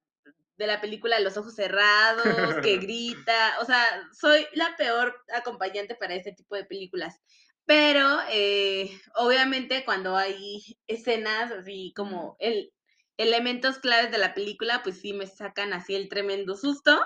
de 0.58 0.66
la 0.66 0.82
película 0.82 1.20
los 1.24 1.38
ojos 1.38 1.54
cerrados, 1.54 2.56
que 2.64 2.78
grita, 2.80 3.58
o 3.62 3.66
sea, 3.66 3.86
soy 4.20 4.44
la 4.54 4.76
peor 4.76 5.16
acompañante 5.32 5.94
para 5.94 6.16
este 6.16 6.32
tipo 6.34 6.56
de 6.56 6.66
películas. 6.66 7.22
Pero 7.68 8.20
eh, 8.32 8.90
obviamente 9.16 9.84
cuando 9.84 10.16
hay 10.16 10.80
escenas 10.88 11.52
así 11.52 11.94
como 11.96 12.38
el, 12.40 12.72
elementos 13.18 13.78
claves 13.80 14.10
de 14.10 14.18
la 14.18 14.34
película, 14.34 14.82
pues 14.84 15.02
sí 15.02 15.12
me 15.12 15.28
sacan 15.28 15.74
así 15.74 15.94
el 15.94 16.08
tremendo 16.08 16.56
susto. 16.56 16.98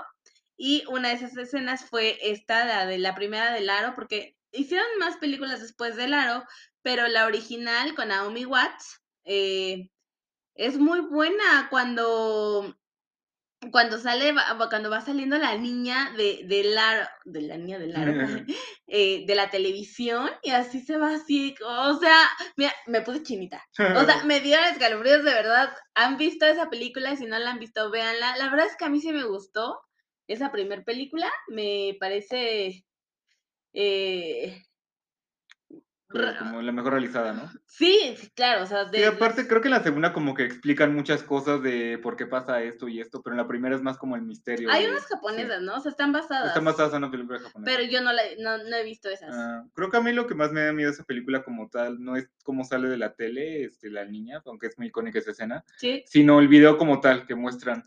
Y 0.56 0.84
una 0.88 1.10
de 1.10 1.16
esas 1.16 1.36
escenas 1.36 1.86
fue 1.90 2.20
esta, 2.22 2.64
la 2.66 2.86
de 2.86 3.00
la 3.00 3.16
primera 3.16 3.52
del 3.52 3.72
Aro, 3.72 3.94
porque 3.96 4.38
hicieron 4.52 4.86
más 5.00 5.18
películas 5.18 5.62
después 5.62 5.96
del 5.96 6.14
Aro, 6.14 6.44
pero 6.84 7.08
la 7.08 7.26
original 7.26 7.96
con 7.96 8.10
Naomi 8.10 8.46
Watts 8.46 9.02
eh, 9.24 9.90
es 10.54 10.78
muy 10.78 11.00
buena 11.00 11.70
cuando 11.72 12.78
cuando 13.70 14.00
sale, 14.00 14.34
cuando 14.70 14.90
va 14.90 15.02
saliendo 15.02 15.38
la 15.38 15.56
niña 15.56 16.12
de, 16.18 16.42
del 16.46 16.76
aro, 16.78 17.08
de 17.26 17.42
la 17.42 17.58
niña 17.58 17.78
del 17.78 17.96
aro, 17.96 18.14
eh, 18.88 19.24
de 19.28 19.36
la 19.36 19.52
televisión, 19.52 20.32
y 20.42 20.50
así 20.50 20.80
se 20.80 20.98
va 20.98 21.14
así, 21.14 21.54
o 21.64 22.00
sea, 22.00 22.18
mira, 22.58 22.74
me 22.88 23.02
puse 23.02 23.22
chinita. 23.22 23.64
O 23.96 24.06
sea, 24.06 24.24
me 24.26 24.40
dieron 24.40 24.66
escalofríos 24.66 25.24
de 25.24 25.34
verdad. 25.34 25.74
¿Han 25.94 26.18
visto 26.18 26.46
esa 26.46 26.70
película? 26.70 27.16
Si 27.16 27.26
no 27.26 27.38
la 27.38 27.52
han 27.52 27.60
visto, 27.60 27.92
véanla. 27.92 28.36
La 28.38 28.50
verdad 28.50 28.66
es 28.66 28.76
que 28.78 28.86
a 28.86 28.90
mí 28.90 29.00
sí 29.00 29.12
me 29.12 29.26
gustó 29.26 29.80
esa 30.28 30.52
primer 30.52 30.84
película. 30.84 31.32
Me 31.48 31.96
parece... 32.00 32.86
eh, 33.74 34.64
como, 36.12 36.38
como 36.38 36.62
la 36.62 36.72
mejor 36.72 36.94
realizada, 36.94 37.34
¿no? 37.34 37.50
sí, 37.66 38.16
sí, 38.18 38.30
claro, 38.36 38.64
o 38.64 38.66
sea, 38.66 38.86
de 38.86 39.00
Sí, 39.00 39.04
aparte 39.06 39.48
creo 39.48 39.62
que 39.62 39.68
en 39.68 39.74
la 39.74 39.84
segunda 39.84 40.14
como 40.14 40.34
que 40.34 40.44
explican 40.44 40.94
muchas 40.94 41.24
cosas 41.24 41.62
de 41.64 41.98
por 42.04 42.16
qué 42.16 42.26
pasa 42.26 42.62
esto 42.62 42.88
y 42.88 43.00
esto, 43.02 43.22
pero 43.22 43.34
en 43.34 43.38
la 43.42 43.48
primera 43.48 43.76
es 43.76 43.82
más 43.82 43.98
como 43.98 44.16
el 44.16 44.22
misterio. 44.22 44.70
hay 44.72 44.84
de- 44.86 44.92
unas 44.92 45.04
sí. 45.04 45.08
japonesas, 45.14 45.62
¿no? 45.62 45.76
O 45.76 45.80
sea, 45.80 45.92
están 45.92 46.12
basadas. 46.12 46.48
Están 46.50 46.66
basadas 46.66 46.92
en 46.92 46.98
una 46.98 47.12
película 47.12 47.40
japonesa. 47.40 47.64
Pero 47.78 47.90
yo 47.92 48.02
no, 48.02 48.12
la, 48.14 48.22
no, 48.40 48.58
no 48.58 48.76
he 48.76 48.84
visto 48.84 49.10
esas. 49.10 49.30
Ah, 49.34 49.64
creo 49.74 49.90
que 49.90 49.98
a 49.98 50.02
mí 50.02 50.12
lo 50.14 50.28
que 50.28 50.36
más 50.36 50.52
me 50.52 50.62
da 50.62 50.74
miedo 50.74 50.90
de 50.90 50.94
esa 50.96 51.04
película 51.04 51.44
como 51.44 51.70
tal 51.70 52.02
no 52.04 52.16
es 52.16 52.30
cómo 52.44 52.64
sale 52.64 52.90
de 52.90 52.98
la 52.98 53.14
tele 53.14 53.64
este, 53.64 53.90
la 53.90 54.06
niña, 54.06 54.42
aunque 54.46 54.68
es 54.68 54.78
muy 54.78 54.88
icónica 54.88 55.20
esa 55.20 55.32
escena, 55.32 55.64
Sí. 55.78 56.04
sino 56.08 56.40
el 56.40 56.48
video 56.48 56.78
como 56.78 57.00
tal 57.00 57.26
que 57.26 57.36
muestran. 57.36 57.84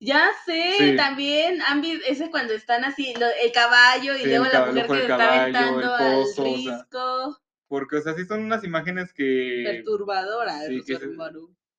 Ya 0.00 0.28
sé, 0.44 0.74
Sí. 0.78 0.96
también 0.96 1.60
han 1.62 1.80
visto 1.80 2.04
ese 2.08 2.30
cuando 2.30 2.54
están 2.54 2.84
así, 2.84 3.12
lo- 3.18 3.26
el 3.42 3.52
caballo 3.52 4.16
y 4.16 4.24
luego 4.24 4.44
la 4.46 4.66
mujer 4.66 4.86
que 4.86 4.94
se 4.94 5.00
está 5.02 5.40
aventando 5.42 5.94
al 5.94 6.14
pozo, 6.22 6.42
o 6.42 6.56
sea, 6.58 6.76
risco. 6.78 7.38
Porque, 7.68 7.96
o 7.96 8.00
sea, 8.00 8.14
sí 8.14 8.24
son 8.24 8.42
unas 8.44 8.62
imágenes 8.64 9.12
que 9.12 9.62
Perturbadora. 9.66 10.60
sí, 10.66 10.82
que 10.86 10.96
se- 10.98 11.10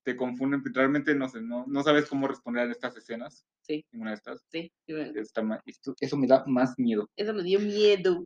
te 0.03 0.15
confunden, 0.15 0.63
realmente 0.73 1.13
no 1.15 1.27
sé, 1.27 1.41
no, 1.41 1.65
no 1.67 1.83
sabes 1.83 2.05
cómo 2.07 2.27
responder 2.29 2.67
a 2.67 2.71
estas 2.71 2.95
escenas. 2.95 3.45
Sí. 3.61 3.85
Ninguna 3.91 4.11
de 4.11 4.15
estas. 4.17 4.41
Sí, 4.49 4.71
Está 4.87 5.61
esto- 5.65 5.95
eso 5.99 6.15
me 6.17 6.27
da 6.27 6.43
más 6.47 6.75
miedo. 6.77 7.09
eso 7.15 7.33
me 7.33 7.43
dio 7.43 7.59
miedo. 7.59 8.23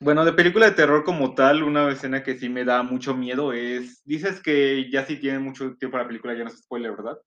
Bueno, 0.00 0.24
de 0.24 0.32
película 0.32 0.66
de 0.66 0.76
terror 0.76 1.02
como 1.04 1.34
tal, 1.34 1.62
una 1.64 1.90
escena 1.90 2.22
que 2.22 2.38
sí 2.38 2.48
me 2.48 2.64
da 2.64 2.82
mucho 2.84 3.14
miedo 3.16 3.52
es, 3.52 4.02
dices 4.04 4.40
que 4.40 4.88
ya 4.90 5.04
sí 5.06 5.16
tiene 5.16 5.38
mucho 5.40 5.74
tiempo 5.76 5.98
la 5.98 6.06
película, 6.06 6.34
ya 6.34 6.44
no 6.44 6.50
es 6.50 6.58
spoiler, 6.58 6.92
¿verdad? 6.92 7.18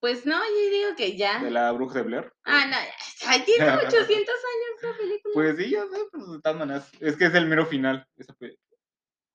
Pues 0.00 0.26
no, 0.26 0.36
yo 0.38 0.70
digo 0.70 0.88
que 0.96 1.16
ya. 1.16 1.42
De 1.42 1.50
la 1.50 1.70
bruja 1.72 1.98
de 2.00 2.04
Blair. 2.04 2.32
Ah, 2.44 2.66
no. 2.66 2.76
Ay, 3.28 3.42
tiene 3.44 3.64
800 3.94 4.34
años 4.34 4.82
esa 4.82 4.96
película. 4.96 5.34
Pues 5.34 5.56
sí, 5.56 5.70
ya 5.70 5.82
sé, 5.86 5.98
pero 6.12 6.32
de 6.32 6.40
todas 6.40 6.58
maneras, 6.58 6.90
es 7.00 7.16
que 7.16 7.26
es 7.26 7.34
el 7.34 7.46
mero 7.46 7.66
final. 7.66 8.06
esa 8.16 8.34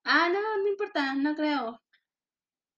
Ah, 0.03 0.29
no, 0.31 0.63
no 0.63 0.67
importa, 0.67 1.13
no 1.15 1.35
creo. 1.35 1.79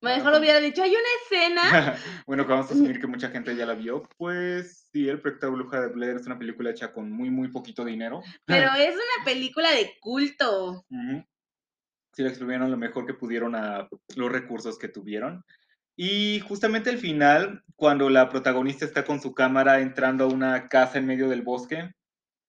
Ah, 0.04 0.16
Mejor 0.18 0.32
pues. 0.32 0.40
hubiera 0.42 0.60
dicho, 0.60 0.84
hay 0.84 0.92
una 0.92 1.00
escena. 1.24 1.62
bueno, 2.28 2.46
vamos 2.46 2.70
a 2.70 2.74
asumir 2.74 3.00
que 3.00 3.08
mucha 3.08 3.30
gente 3.30 3.56
ya 3.56 3.66
la 3.66 3.74
vio, 3.74 4.04
pues 4.18 4.90
sí, 4.92 5.08
El 5.08 5.22
proyecto 5.22 5.52
Bruja 5.52 5.80
de 5.80 5.88
Blair 5.88 6.18
es 6.18 6.26
una 6.26 6.38
película 6.38 6.72
hecha 6.72 6.92
con 6.92 7.10
muy, 7.12 7.30
muy 7.30 7.48
poquito 7.48 7.86
dinero. 7.86 8.22
pero 8.46 8.70
es 8.78 8.96
una 8.96 9.26
película 9.26 9.72
de 9.72 9.94
culto. 10.02 10.86
Sí, 12.12 12.22
le 12.22 12.30
estuvieron 12.30 12.70
lo 12.70 12.78
mejor 12.78 13.06
que 13.06 13.14
pudieron 13.14 13.56
a 13.56 13.88
los 14.16 14.32
recursos 14.32 14.78
que 14.78 14.90
tuvieron. 14.90 15.44
Y 15.96 16.42
justamente 16.42 16.90
al 16.90 16.98
final, 16.98 17.64
cuando 17.76 18.10
la 18.10 18.30
protagonista 18.30 18.84
está 18.84 19.06
con 19.06 19.22
su 19.22 19.34
cámara 19.34 19.80
entrando 19.80 20.26
a 20.26 20.28
una 20.28 20.68
casa 20.68 20.98
en 20.98 21.06
medio 21.06 21.30
del 21.30 21.44
bosque, 21.44 21.92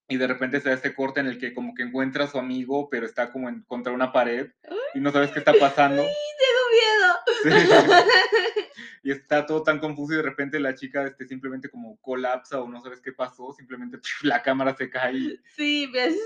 y 0.09 0.17
de 0.19 0.27
repente 0.27 0.61
se 0.61 0.69
da 0.69 0.75
este 0.75 0.95
corte 0.95 1.21
en 1.21 1.27
el 1.27 1.39
que 1.39 1.55
como 1.55 1.75
que 1.75 1.83
encuentra 1.83 2.25
a 2.25 2.29
su 2.29 2.39
amigo, 2.39 2.89
pero 2.91 3.07
está 3.07 3.31
como 3.33 3.49
en, 3.49 3.63
contra 3.63 3.93
una 3.93 4.13
pared 4.13 4.51
y 4.95 5.01
no 5.01 5.11
sabes 5.13 5.31
qué 5.31 5.39
está 5.39 5.55
pasando. 5.59 6.03
¡Ay, 6.03 7.39
tengo 7.43 7.51
miedo! 7.51 7.65
Sí. 7.65 7.69
y 9.03 9.11
está 9.13 9.47
todo 9.47 9.63
tan 9.63 9.79
confuso 9.79 10.13
y 10.15 10.17
de 10.17 10.23
repente 10.23 10.61
la 10.61 10.75
chica 10.75 11.07
este, 11.07 11.27
simplemente 11.27 11.69
como 11.71 11.97
colapsa 12.01 12.61
o 12.61 12.69
no 12.69 12.83
sabes 12.83 13.01
qué 13.01 13.13
pasó, 13.13 13.53
simplemente 13.53 13.99
la 14.23 14.43
cámara 14.43 14.75
se 14.77 14.91
cae 14.91 15.15
y 15.15 15.41
Sí, 15.57 15.87
ves. 15.93 16.17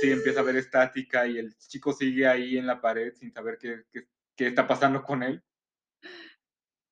sí, 0.00 0.10
empieza 0.10 0.40
a 0.40 0.44
ver 0.44 0.56
estática 0.56 1.26
y 1.26 1.38
el 1.38 1.56
chico 1.58 1.92
sigue 1.92 2.26
ahí 2.26 2.56
en 2.58 2.66
la 2.66 2.80
pared 2.80 3.12
sin 3.14 3.32
saber 3.32 3.58
qué, 3.58 3.82
qué, 3.92 4.06
qué 4.36 4.46
está 4.46 4.66
pasando 4.66 5.02
con 5.02 5.22
él. 5.22 5.42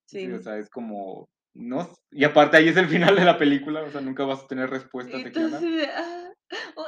Sí, 0.07 0.27
Sí. 0.27 0.33
o 0.33 0.39
sea, 0.43 0.59
es 0.59 0.69
como... 0.71 1.29
No, 1.59 1.91
y 2.11 2.25
aparte 2.25 2.59
ahí 2.59 2.69
es 2.69 2.77
el 2.77 2.87
final 2.87 3.17
de 3.17 3.25
la 3.25 3.39
película, 3.39 3.81
o 3.83 3.91
sea, 3.91 4.03
nunca 4.03 4.25
vas 4.25 4.41
a 4.41 4.47
tener 4.47 4.69
onda. 4.71 5.59
Entonces, 5.59 5.89
o- 5.89 6.26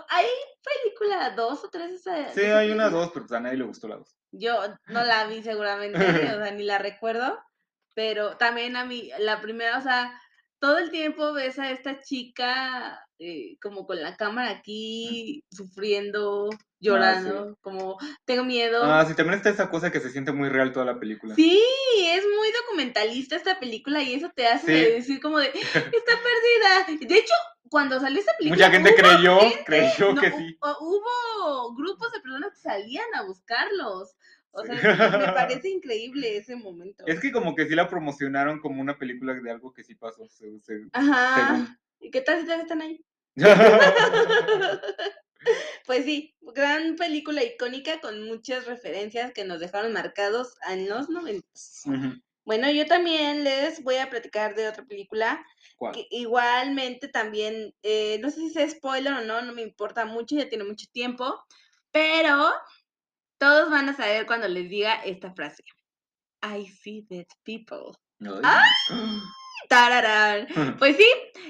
¿hay 0.08 0.26
película 0.62 1.30
dos 1.30 1.64
o 1.64 1.70
tres? 1.70 1.92
esa- 1.92 2.32
Sí, 2.32 2.40
hay 2.42 2.70
una 2.70 2.84
película? 2.84 2.88
dos, 2.90 3.10
pero 3.12 3.26
pues 3.26 3.38
a 3.38 3.40
nadie 3.40 3.58
le 3.58 3.64
gustó 3.64 3.88
la 3.88 3.96
dos. 3.96 4.14
Yo 4.32 4.58
no 4.88 5.04
la 5.04 5.26
vi 5.26 5.42
seguramente, 5.42 5.98
o 6.34 6.38
sea, 6.44 6.50
ni 6.52 6.62
la 6.64 6.78
recuerdo, 6.78 7.38
pero 7.94 8.36
también 8.36 8.76
a 8.76 8.84
mí, 8.84 9.10
la 9.18 9.40
primera, 9.40 9.78
o 9.78 9.82
sea, 9.82 10.20
todo 10.60 10.78
el 10.78 10.90
tiempo 10.90 11.32
ves 11.32 11.58
a 11.58 11.70
esta 11.70 12.00
chica 12.00 13.00
eh, 13.20 13.56
como 13.62 13.86
con 13.86 14.00
la 14.02 14.16
cámara 14.16 14.50
aquí, 14.50 15.42
sufriendo, 15.50 16.50
llorando, 16.80 17.56
como, 17.60 17.96
tengo 18.24 18.44
miedo. 18.44 18.84
Ah, 18.84 19.04
sí, 19.06 19.14
también 19.14 19.38
está 19.38 19.50
esa 19.50 19.70
cosa 19.70 19.90
que 19.90 20.00
se 20.00 20.10
siente 20.10 20.30
muy 20.32 20.48
real 20.48 20.72
toda 20.72 20.84
la 20.84 20.98
película. 21.00 21.34
Sí, 21.34 21.60
es 22.00 22.22
muy 22.36 22.48
documentalista 22.62 23.36
esta 23.36 23.58
película 23.58 24.02
y 24.02 24.14
eso 24.14 24.30
te 24.34 24.46
hace 24.46 24.66
Sí. 24.66 24.92
decir 24.92 25.20
como 25.20 25.38
de, 25.38 25.46
está 25.48 26.12
perdida. 26.22 26.98
De 27.08 27.18
hecho, 27.18 27.34
cuando 27.70 28.00
salió 28.00 28.20
esta 28.20 28.32
película... 28.38 28.68
Mucha 28.68 28.76
gente 28.78 28.94
creyó, 28.94 29.40
gente- 29.40 29.64
creyó 29.64 30.12
no, 30.14 30.20
que 30.20 30.30
sí. 30.32 30.58
hu- 30.60 30.76
Hubo 30.80 31.74
grupos 31.74 32.12
de 32.12 32.20
personas 32.20 32.52
que 32.52 32.58
salían 32.60 33.14
a 33.14 33.22
buscarlos. 33.22 34.16
O 34.50 34.62
Sí. 34.64 34.68
sea, 34.78 35.18
me 35.18 35.32
parece 35.34 35.68
increíble 35.68 36.36
ese 36.36 36.56
momento. 36.56 37.04
Es 37.06 37.20
que 37.20 37.30
como 37.32 37.54
que 37.54 37.66
sí 37.68 37.74
la 37.74 37.88
promocionaron 37.88 38.60
como 38.60 38.80
una 38.80 38.98
película 38.98 39.34
de 39.34 39.50
algo 39.50 39.72
que 39.72 39.84
sí 39.84 39.94
pasó. 39.94 40.26
se- 40.28 40.60
se- 40.60 40.86
Ajá. 40.92 41.46
según. 41.46 41.78
¿Y 42.00 42.10
qué 42.10 42.20
tal 42.22 42.44
si 42.44 42.50
están 42.52 42.80
ahí? 42.82 43.04
Pues 45.86 46.04
sí, 46.04 46.34
gran 46.40 46.96
película 46.96 47.42
icónica 47.44 48.00
con 48.00 48.24
muchas 48.24 48.66
referencias 48.66 49.32
que 49.32 49.44
nos 49.44 49.60
dejaron 49.60 49.92
marcados 49.92 50.54
en 50.68 50.88
los 50.88 51.08
90. 51.08 51.46
Ujú. 51.86 52.20
Bueno, 52.44 52.70
yo 52.70 52.86
también 52.86 53.44
les 53.44 53.82
voy 53.82 53.96
a 53.96 54.10
platicar 54.10 54.54
de 54.54 54.68
otra 54.68 54.84
película 54.84 55.42
¿Cuál? 55.78 55.94
que 55.94 56.06
igualmente 56.10 57.08
también, 57.08 57.72
eh, 57.82 58.18
no 58.20 58.30
sé 58.30 58.40
si 58.40 58.50
sea 58.50 58.68
spoiler 58.68 59.12
o 59.12 59.20
no, 59.20 59.42
no 59.42 59.52
me 59.52 59.62
importa 59.62 60.04
mucho, 60.04 60.34
ya 60.34 60.48
tiene 60.48 60.64
mucho 60.64 60.86
tiempo, 60.92 61.44
pero 61.92 62.52
todos 63.38 63.70
van 63.70 63.88
a 63.88 63.96
saber 63.96 64.26
cuando 64.26 64.48
les 64.48 64.68
diga 64.68 64.94
esta 65.04 65.32
frase. 65.32 65.62
I 66.42 66.66
see 66.66 67.02
dead 67.08 67.26
people. 67.44 67.92
Pues 70.78 70.96
sí, 70.96 71.06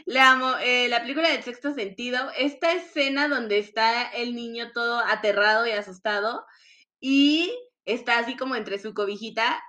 la, 0.06 0.32
amo, 0.32 0.54
eh, 0.60 0.88
la 0.88 1.00
película 1.00 1.30
del 1.30 1.42
sexto 1.42 1.72
sentido, 1.72 2.30
esta 2.36 2.72
escena 2.72 3.28
donde 3.28 3.58
está 3.58 4.08
el 4.08 4.34
niño 4.34 4.72
todo 4.72 4.98
aterrado 4.98 5.66
y 5.66 5.70
asustado 5.70 6.44
y 7.00 7.56
está 7.84 8.18
así 8.18 8.36
como 8.36 8.56
entre 8.56 8.78
su 8.78 8.92
cobijita 8.92 9.62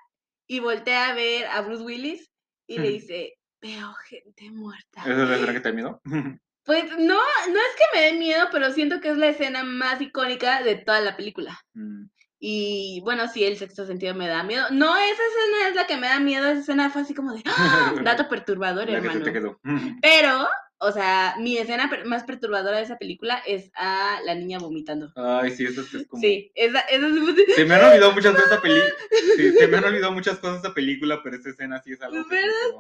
y 0.47 0.59
voltea 0.59 1.09
a 1.09 1.13
ver 1.13 1.45
a 1.45 1.61
Bruce 1.61 1.83
Willis 1.83 2.31
y 2.67 2.79
le 2.79 2.89
Hmm. 2.89 2.93
dice, 2.93 3.33
veo 3.61 3.93
gente 4.07 4.51
muerta. 4.51 5.01
¿Esa 5.01 5.23
es 5.23 5.29
la 5.29 5.35
escena 5.35 5.53
que 5.53 5.59
te 5.59 5.69
da 5.69 5.75
miedo? 5.75 6.01
Pues 6.65 6.83
no, 6.99 7.15
no 7.15 7.59
es 7.59 7.75
que 7.77 7.97
me 7.97 8.01
dé 8.05 8.13
miedo, 8.13 8.47
pero 8.51 8.71
siento 8.71 9.01
que 9.01 9.09
es 9.09 9.17
la 9.17 9.29
escena 9.29 9.63
más 9.63 9.99
icónica 10.01 10.61
de 10.61 10.75
toda 10.75 11.01
la 11.01 11.17
película. 11.17 11.59
Mm. 11.73 12.03
Y 12.39 13.01
bueno, 13.03 13.27
sí, 13.27 13.43
el 13.43 13.57
sexto 13.57 13.85
sentido 13.87 14.13
me 14.13 14.27
da 14.27 14.43
miedo. 14.43 14.65
No, 14.71 14.95
esa 14.95 15.11
escena 15.11 15.69
es 15.69 15.75
la 15.75 15.87
que 15.87 15.97
me 15.97 16.07
da 16.07 16.19
miedo, 16.19 16.47
esa 16.47 16.61
escena 16.61 16.89
fue 16.89 17.01
así 17.01 17.13
como 17.15 17.33
de, 17.33 17.41
¡ah! 17.45 17.93
dato 18.03 18.29
perturbador, 18.29 18.85
La 18.85 19.01
que 19.01 19.07
hermano. 19.07 19.25
te 19.25 19.33
quedó. 19.33 19.59
Pero, 20.01 20.47
o 20.77 20.91
sea, 20.91 21.35
mi 21.39 21.57
escena 21.57 21.89
más 22.05 22.23
perturbadora 22.23 22.77
de 22.77 22.83
esa 22.83 22.97
película 22.97 23.41
es 23.45 23.71
a 23.75 24.19
la 24.23 24.35
niña 24.35 24.59
vomitando. 24.59 25.11
Ay, 25.15 25.51
sí, 25.51 25.65
eso 25.65 25.81
es 25.81 26.07
como... 26.07 26.21
Sí, 26.21 26.51
esa, 26.55 26.79
esa 26.81 27.07
es... 27.07 27.55
Se 27.55 27.65
me 27.65 27.75
han 27.75 27.83
olvidado 27.83 28.13
muchas 28.13 28.33
cosas 28.33 28.51
esta 28.51 28.61
película. 28.61 28.93
Sí, 29.35 29.51
se 29.53 29.67
me 29.67 29.77
han 29.77 29.83
olvidado 29.85 30.11
muchas 30.13 30.37
cosas 30.37 30.61
de 30.61 30.67
esta 30.67 30.73
película, 30.73 31.19
pero 31.21 31.35
esa 31.35 31.49
escena 31.49 31.81
sí 31.81 31.91
es 31.91 32.01
algo 32.01 32.23
que 32.23 32.35
¿Verdad 32.35 32.47
quedó. 32.47 32.79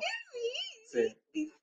Sí. 0.91 1.15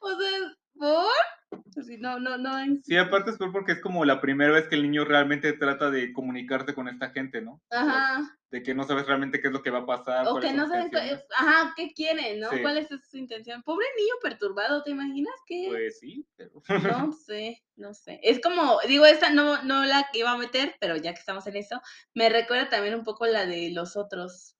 O 0.00 0.10
sea, 0.20 0.56
¿por? 0.74 1.84
Sí, 1.84 1.96
no, 1.98 2.18
no, 2.20 2.36
no. 2.36 2.58
en- 2.58 2.82
Sí, 2.84 2.96
aparte 2.96 3.30
es 3.30 3.38
peor 3.38 3.52
porque 3.52 3.72
es 3.72 3.80
como 3.80 4.04
la 4.04 4.20
primera 4.20 4.52
vez 4.52 4.68
que 4.68 4.74
el 4.74 4.82
niño 4.82 5.04
realmente 5.04 5.52
trata 5.54 5.90
de 5.90 6.12
comunicarse 6.12 6.74
con 6.74 6.88
esta 6.88 7.10
gente, 7.10 7.40
¿no? 7.40 7.54
O 7.54 7.62
sea, 7.70 7.80
Ajá. 7.80 8.38
de 8.50 8.62
que 8.62 8.74
no 8.74 8.84
sabes 8.84 9.06
realmente 9.06 9.40
qué 9.40 9.46
es 9.48 9.52
lo 9.52 9.62
que 9.62 9.70
va 9.70 9.80
a 9.80 9.86
pasar. 9.86 10.26
O 10.28 10.38
que 10.40 10.52
no 10.52 10.64
intenciones. 10.64 11.24
ajá, 11.36 11.72
qué 11.76 11.92
quieren, 11.94 12.40
¿no? 12.40 12.50
Sí. 12.50 12.60
¿Cuál 12.60 12.78
es 12.78 12.88
su 13.10 13.16
intención? 13.16 13.62
Pobre 13.62 13.86
niño 13.96 14.14
perturbado, 14.22 14.82
¿te 14.82 14.90
imaginas 14.90 15.34
que? 15.46 15.66
Pues 15.70 15.98
sí, 16.00 16.26
pero... 16.36 16.50
No 16.68 17.12
sé, 17.26 17.62
no 17.76 17.94
sé. 17.94 18.20
Es 18.22 18.40
como, 18.40 18.78
digo, 18.86 19.06
esta 19.06 19.30
no, 19.30 19.62
no 19.62 19.84
la 19.84 20.08
que 20.12 20.18
iba 20.20 20.32
a 20.32 20.38
meter, 20.38 20.76
pero 20.80 20.96
ya 20.96 21.14
que 21.14 21.20
estamos 21.20 21.46
en 21.46 21.56
eso, 21.56 21.80
me 22.14 22.28
recuerda 22.28 22.68
también 22.68 22.94
un 22.94 23.04
poco 23.04 23.26
la 23.26 23.46
de 23.46 23.70
Los 23.70 23.96
Otros. 23.96 24.56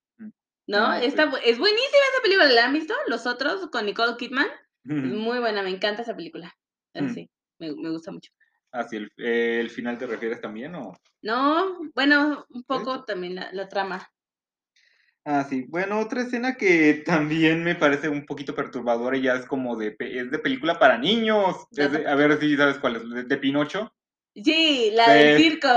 ¿No? 0.67 0.87
Ah. 0.87 1.03
Esta 1.03 1.27
bu- 1.27 1.41
es 1.45 1.59
buenísima 1.59 2.03
esa 2.13 2.23
película, 2.23 2.49
¿la 2.49 2.65
han 2.65 2.73
visto? 2.73 2.95
Los 3.07 3.27
Otros 3.27 3.69
con 3.71 3.87
Nicole 3.87 4.17
Kidman. 4.17 4.49
Es 4.87 4.95
muy 4.95 5.39
buena, 5.39 5.63
me 5.63 5.71
encanta 5.71 6.03
esa 6.03 6.15
película. 6.15 6.55
Mm. 6.95 7.09
Sí, 7.15 7.31
me, 7.59 7.73
me 7.75 7.91
gusta 7.91 8.13
mucho. 8.13 8.31
Ah, 8.73 8.85
sí, 8.85 8.97
el, 8.97 9.11
eh, 9.17 9.59
¿el 9.61 9.71
final 9.71 9.99
te 9.99 10.07
refieres 10.07 10.41
también 10.41 10.75
o...? 10.75 10.93
No, 11.23 11.79
bueno, 11.95 12.45
un 12.51 12.65
poco 12.65 13.05
también 13.05 13.37
la, 13.37 13.51
la 13.53 13.69
trama. 13.69 14.07
Ah, 15.25 15.47
sí. 15.49 15.65
Bueno, 15.69 16.01
otra 16.01 16.23
escena 16.23 16.57
que 16.57 17.03
también 17.07 17.65
me 17.65 17.75
parece 17.77 18.09
un 18.09 18.27
poquito 18.27 18.55
perturbadora 18.55 19.17
y 19.17 19.23
ya 19.23 19.35
es 19.37 19.47
como 19.47 19.77
de, 19.77 19.97
es 19.99 20.31
de 20.31 20.39
película 20.39 20.79
para 20.79 20.99
niños. 20.99 21.57
Es 21.77 21.93
de- 21.93 22.07
a 22.07 22.15
ver 22.15 22.39
si 22.39 22.57
sabes 22.57 22.79
cuál 22.79 22.97
es, 22.97 23.09
de, 23.09 23.25
de 23.25 23.37
Pinocho. 23.39 23.95
Sí, 24.35 24.91
la 24.93 25.13
del 25.13 25.37
Sí. 25.37 25.43
circo. 25.51 25.69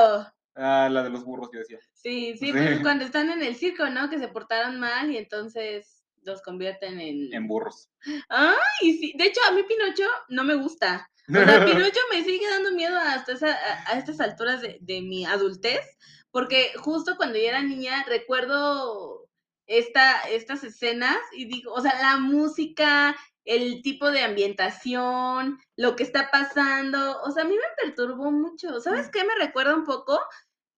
Ah, 0.58 0.90
la 0.92 1.04
de 1.04 1.10
los 1.12 1.24
burros, 1.24 1.50
yo 1.54 1.60
decía. 1.60 1.80
Sí, 1.94 2.36
sí, 2.38 2.48
Sí. 2.48 2.52
pues 2.52 2.80
cuando 2.82 3.06
están 3.06 3.30
en 3.30 3.42
el 3.44 3.56
circo, 3.56 3.88
¿no? 3.90 4.10
Que 4.10 4.18
se 4.20 4.28
portaron 4.28 4.80
mal 4.80 5.12
y 5.12 5.18
entonces 5.18 6.04
los 6.24 6.42
convierten 6.42 7.00
en... 7.00 7.34
En 7.34 7.48
burros. 7.48 7.90
Ay, 8.28 8.98
sí. 9.00 9.14
De 9.18 9.26
hecho, 9.26 9.40
a 9.48 9.52
mí 9.52 9.64
Pinocho 9.64 10.04
no 10.30 10.44
me 10.44 10.56
gusta. 10.56 11.10
O 11.30 11.34
sea, 11.34 11.66
Pinocho 11.66 12.00
me 12.12 12.24
sigue 12.24 12.50
dando 12.50 12.72
miedo 12.74 12.98
hasta 12.98 13.34
esa, 13.34 13.52
a, 13.54 13.92
a 13.94 13.98
estas 14.00 14.20
alturas 14.20 14.62
de, 14.62 14.78
de 14.82 15.02
mi 15.02 15.26
adultez, 15.26 15.80
porque 16.32 16.72
justo 16.80 17.16
cuando 17.18 17.38
yo 17.38 17.46
era 17.46 17.62
niña 17.62 18.04
recuerdo 18.08 19.30
esta, 19.68 20.22
estas 20.30 20.64
escenas 20.64 21.18
y 21.34 21.46
digo, 21.46 21.74
o 21.74 21.82
sea, 21.82 21.98
la 22.02 22.18
música, 22.18 23.16
el 23.46 23.82
tipo 23.82 24.12
de 24.12 24.22
ambientación, 24.22 25.58
lo 25.78 25.96
que 25.96 26.04
está 26.04 26.30
pasando, 26.32 27.22
o 27.22 27.32
sea, 27.32 27.44
a 27.44 27.48
mí 27.48 27.56
me 27.56 27.84
perturbó 27.86 28.32
mucho. 28.32 28.80
¿Sabes 28.82 29.08
Mm. 29.08 29.12
qué 29.12 29.24
me 29.24 29.36
recuerda 29.36 29.76
un 29.76 29.86
poco? 29.86 30.20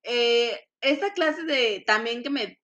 Eh, 0.04 0.60
esta 0.82 1.14
clase 1.14 1.44
de 1.44 1.84
también 1.86 2.24
que 2.24 2.30
me 2.30 2.60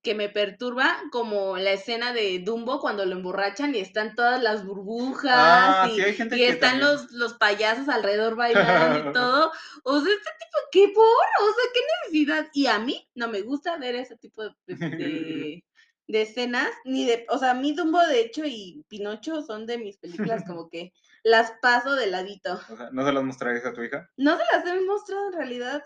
que 0.00 0.14
me 0.14 0.28
perturba 0.28 0.96
como 1.10 1.56
la 1.56 1.72
escena 1.72 2.12
de 2.12 2.38
Dumbo 2.38 2.80
cuando 2.80 3.04
lo 3.04 3.12
emborrachan 3.16 3.74
y 3.74 3.78
están 3.80 4.14
todas 4.14 4.40
las 4.40 4.64
burbujas 4.64 5.32
Ah, 5.34 5.88
y, 5.90 5.96
sí, 5.96 6.00
hay 6.02 6.14
gente 6.14 6.36
y 6.36 6.38
que 6.38 6.48
están 6.50 6.78
también- 6.78 6.92
los, 6.92 7.10
los 7.12 7.34
payasos 7.34 7.88
alrededor 7.88 8.36
bailando 8.36 9.10
y 9.10 9.12
todo. 9.12 9.50
O 9.82 10.00
sea, 10.00 10.12
este 10.12 10.30
tipo, 10.38 10.58
¿qué 10.70 10.92
por? 10.94 11.04
O 11.04 11.46
sea, 11.52 11.64
¿qué 11.74 11.80
necesidad? 12.06 12.46
Y 12.54 12.66
a 12.68 12.78
mí 12.78 13.08
no 13.16 13.28
me 13.28 13.40
gusta 13.42 13.76
ver 13.76 13.96
ese 13.96 14.16
tipo 14.16 14.44
de, 14.44 14.54
de, 14.66 15.64
de 16.06 16.22
escenas, 16.22 16.70
ni 16.84 17.04
de, 17.04 17.26
o 17.28 17.36
sea, 17.38 17.50
a 17.50 17.54
mí 17.54 17.72
Dumbo 17.74 18.00
de 18.06 18.20
hecho 18.20 18.44
y 18.46 18.84
Pinocho 18.88 19.42
son 19.42 19.66
de 19.66 19.78
mis 19.78 19.98
películas 19.98 20.44
como 20.46 20.68
que 20.70 20.92
las 21.24 21.52
paso 21.60 21.96
de 21.96 22.06
ladito. 22.06 22.60
O 22.70 22.76
sea, 22.76 22.88
¿no 22.92 23.04
se 23.04 23.12
las 23.12 23.24
mostrarías 23.24 23.66
a 23.66 23.74
tu 23.74 23.82
hija? 23.82 24.08
No 24.16 24.38
se 24.38 24.44
las 24.52 24.64
he 24.64 24.80
mostrado 24.82 25.26
en 25.26 25.32
realidad. 25.32 25.82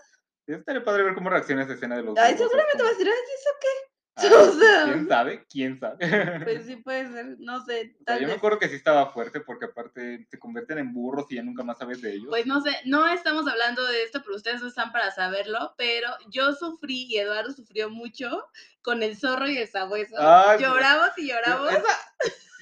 Estaría 0.47 0.83
padre 0.83 1.03
ver 1.03 1.13
cómo 1.15 1.29
reacciona 1.29 1.63
esa 1.63 1.73
escena 1.73 1.95
de 1.95 2.03
los 2.03 2.17
Ay, 2.17 2.37
seguramente 2.37 2.83
va 2.83 2.89
a 2.89 2.91
decir, 2.91 3.07
ay, 3.07 3.13
¿y 3.13 3.39
eso 3.39 3.49
qué? 3.61 3.67
Ah, 4.15 4.29
o 4.29 4.51
sea- 4.51 4.83
¿Quién 4.85 5.07
sabe? 5.09 5.45
¿Quién 5.49 5.79
sabe? 5.79 6.43
Pues 6.43 6.65
sí 6.67 6.75
puede 6.75 7.11
ser, 7.11 7.35
no 7.39 7.65
sé, 7.65 7.95
O 7.99 8.05
sea, 8.05 8.05
tal 8.05 8.19
yo 8.21 8.27
me 8.27 8.33
acuerdo 8.35 8.59
que 8.59 8.69
sí 8.69 8.75
estaba 8.75 9.11
fuerte 9.11 9.39
porque 9.39 9.65
aparte 9.65 10.27
se 10.29 10.37
convierten 10.37 10.77
en 10.77 10.93
burros 10.93 11.25
y 11.29 11.35
ya 11.37 11.41
nunca 11.41 11.63
más 11.63 11.79
sabes 11.79 11.99
de 12.01 12.11
ellos. 12.13 12.27
Pues 12.29 12.45
no 12.45 12.61
sé, 12.61 12.69
no 12.85 13.07
estamos 13.07 13.47
hablando 13.47 13.83
de 13.87 14.03
esto, 14.03 14.21
pero 14.23 14.35
ustedes 14.35 14.61
no 14.61 14.67
están 14.67 14.91
para 14.91 15.09
saberlo, 15.09 15.73
pero 15.79 16.09
yo 16.29 16.53
sufrí 16.53 17.05
y 17.09 17.17
Eduardo 17.17 17.51
sufrió 17.53 17.89
mucho 17.89 18.29
con 18.83 19.01
el 19.01 19.17
zorro 19.17 19.47
y 19.49 19.57
el 19.57 19.67
sabueso. 19.67 20.13
Ay, 20.19 20.59
lloramos 20.61 21.09
y 21.17 21.29
lloramos. 21.29 21.71
Esa, 21.71 21.81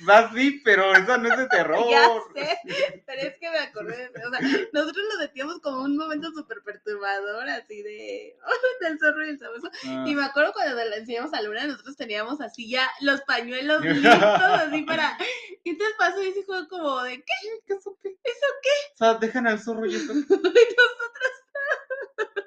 va 0.09 0.31
sí, 0.33 0.61
pero 0.63 0.93
esa 0.93 1.17
no 1.17 1.29
es 1.31 1.37
de 1.37 1.47
terror. 1.49 1.85
Ya 1.89 2.07
sé, 2.33 2.57
pero 3.05 3.21
es 3.21 3.37
que 3.39 3.49
me 3.49 3.59
acordé, 3.59 4.09
de- 4.09 4.25
o 4.25 4.29
sea, 4.29 4.39
nosotros 4.73 5.05
lo 5.13 5.19
sentíamos 5.21 5.59
como 5.59 5.83
un 5.83 5.97
momento 5.97 6.31
súper 6.31 6.61
perturbador, 6.63 7.49
así 7.49 7.81
de, 7.81 8.35
del 8.81 8.99
zorro 8.99 9.25
y 9.25 9.29
el 9.29 9.39
sabueso. 9.39 9.69
Ah. 9.85 10.05
Y 10.07 10.15
me 10.15 10.23
acuerdo 10.23 10.53
cuando 10.53 10.75
la 10.83 10.95
enseñamos 10.95 11.33
a 11.33 11.41
Luna, 11.41 11.67
nosotros 11.67 11.95
teníamos 11.97 12.41
así 12.41 12.69
ya 12.69 12.89
los 13.01 13.21
pañuelos 13.21 13.81
listos, 13.85 14.21
así 14.23 14.81
para, 14.83 15.17
y 15.63 15.69
entonces 15.71 15.95
pasó 15.97 16.23
y 16.23 16.27
ese 16.29 16.43
juego 16.43 16.67
como 16.67 17.01
de, 17.03 17.17
¿qué? 17.17 17.33
¿Qué 17.67 17.73
eso 17.73 17.97
qué? 18.01 18.09
¿Eso 18.23 18.45
O 18.93 18.97
sea, 18.97 19.13
dejan 19.15 19.47
al 19.47 19.59
zorro 19.59 19.85
y 19.85 19.95
eso 19.95 20.13
Y 20.13 20.15
nosotros 20.15 21.31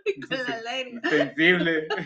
con 0.28 0.38
la 0.48 0.60
lágrima. 0.62 1.00
insensible. 1.04 1.88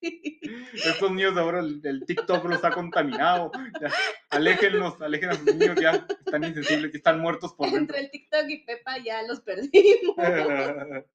Sí. 0.00 0.38
Estos 0.84 1.10
niños 1.12 1.34
de 1.34 1.40
ahora, 1.40 1.60
el, 1.60 1.80
el 1.82 2.04
TikTok 2.04 2.44
los 2.44 2.62
ha 2.62 2.70
contaminado. 2.72 3.50
Ya, 3.80 3.90
aléjenlos, 4.30 5.00
alejen 5.00 5.30
a 5.30 5.34
sus 5.34 5.44
niños 5.54 5.76
ya. 5.80 6.06
Están 6.26 6.44
insensibles 6.44 6.92
y 6.92 6.96
están 6.98 7.20
muertos 7.20 7.54
por 7.54 7.66
dentro. 7.70 7.96
Entre 7.96 8.00
el 8.00 8.10
TikTok 8.10 8.44
y 8.48 8.66
Pepa 8.66 8.98
ya 8.98 9.22
los 9.22 9.40
perdimos. 9.40 10.16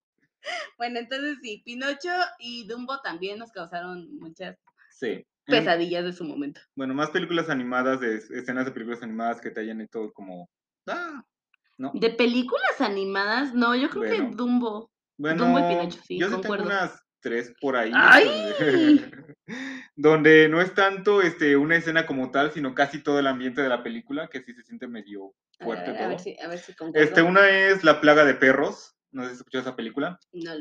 Bueno, 0.78 1.00
entonces 1.00 1.38
sí, 1.44 1.62
Pinocho 1.66 2.10
y 2.40 2.66
Dumbo 2.66 3.02
también 3.02 3.38
nos 3.38 3.52
causaron 3.52 4.18
muchas 4.20 4.58
Sí. 4.90 5.26
pesadillas 5.46 6.06
de 6.06 6.14
su 6.14 6.24
momento. 6.24 6.62
Bueno, 6.76 6.94
más 6.94 7.10
películas 7.10 7.50
animadas, 7.50 8.00
de 8.00 8.16
escenas 8.16 8.64
de 8.66 8.72
películas 8.72 9.04
animadas 9.04 9.42
que 9.42 9.52
te 9.52 9.60
hayan 9.60 9.82
hecho 9.82 10.12
como. 10.14 10.50
Ah, 10.88 11.24
¿no? 11.78 11.92
De 11.94 12.10
películas 12.12 12.80
animadas, 12.80 13.54
no, 13.54 13.76
yo 13.76 13.90
creo 13.90 14.04
Bueno. 14.08 14.30
que 14.30 14.36
Dumbo. 14.36 14.90
Bueno, 15.20 15.54
Pinocho, 15.68 16.00
sí, 16.06 16.18
yo 16.18 16.30
sí 16.30 16.42
tengo 16.42 16.64
unas 16.64 17.06
tres 17.20 17.54
por 17.60 17.76
ahí. 17.76 17.92
¡Ay! 17.94 18.26
Donde, 18.58 19.36
donde 19.96 20.50
no 20.50 20.62
es 20.62 20.74
tanto 20.74 21.22
este, 21.22 21.58
una 21.58 21.76
escena 21.76 22.06
como 22.06 22.32
tal, 22.32 22.54
sino 22.54 22.74
casi 22.74 23.04
todo 23.04 23.20
el 23.20 23.28
ambiente 23.28 23.62
de 23.62 23.68
la 23.68 23.84
película, 23.84 24.30
que 24.30 24.42
sí 24.42 24.54
se 24.54 24.64
siente 24.64 24.88
medio 24.88 25.36
fuerte 25.60 25.90
a 25.90 25.94
ver, 25.94 25.98
todo. 25.98 26.06
a 26.06 26.10
ver 26.10 26.20
si, 26.20 26.38
a 26.40 26.48
ver 26.48 26.60
si. 26.60 26.74
Este, 26.94 27.22
una 27.22 27.50
es 27.50 27.84
La 27.84 28.00
plaga 28.00 28.24
de 28.24 28.34
perros. 28.34 28.96
No 29.12 29.24
sé 29.24 29.32
si 29.32 29.36
escuchó 29.36 29.60
esa 29.60 29.76
película. 29.76 30.18
No 30.32 30.54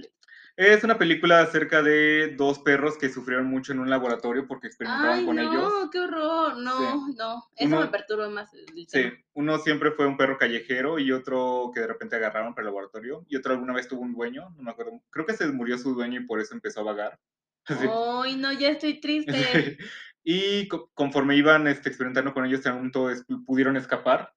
Es 0.60 0.82
una 0.82 0.98
película 0.98 1.40
acerca 1.40 1.82
de 1.84 2.34
dos 2.36 2.58
perros 2.58 2.98
que 2.98 3.08
sufrieron 3.10 3.46
mucho 3.46 3.70
en 3.72 3.78
un 3.78 3.88
laboratorio 3.88 4.44
porque 4.48 4.66
experimentaban 4.66 5.20
Ay, 5.20 5.24
con 5.24 5.36
no, 5.36 5.42
ellos. 5.42 5.72
qué 5.92 6.00
horror. 6.00 6.56
No, 6.58 7.06
no. 7.16 7.44
Eso 7.54 7.68
Uno- 7.68 7.80
me 7.82 7.86
perturba 7.86 8.28
más. 8.28 8.50
Sí, 8.88 9.04
uno 9.34 9.58
siempre 9.58 9.92
fue 9.92 10.08
un 10.08 10.16
perro 10.16 10.36
callejero 10.36 10.98
y 10.98 11.12
otro 11.12 11.70
que 11.72 11.78
de 11.80 11.86
repente 11.86 12.16
agarraron 12.16 12.54
para 12.56 12.62
el 12.66 12.74
laboratorio 12.74 13.24
y 13.28 13.36
otro 13.36 13.52
alguna 13.52 13.72
vez 13.72 13.86
tuvo 13.86 14.00
un 14.00 14.12
dueño, 14.14 14.50
no 14.56 14.62
me 14.64 14.72
acuerdo, 14.72 15.00
creo 15.10 15.24
que 15.26 15.34
se 15.36 15.46
murió 15.46 15.78
su 15.78 15.94
dueño 15.94 16.20
y 16.20 16.26
por 16.26 16.40
eso 16.40 16.54
empezó 16.54 16.80
a 16.80 16.84
vagar. 16.84 17.18
Sí. 17.68 17.86
Ay, 18.24 18.34
no, 18.36 18.50
ya 18.52 18.70
estoy 18.70 18.98
triste. 19.00 19.78
y 20.24 20.66
co- 20.66 20.90
conforme 20.94 21.36
iban 21.36 21.68
este, 21.68 21.88
experimentando 21.90 22.34
con 22.34 22.44
ellos, 22.44 22.66
en 22.66 22.72
un 22.72 22.78
momento 22.78 23.10
pudieron 23.46 23.76
escapar, 23.76 24.32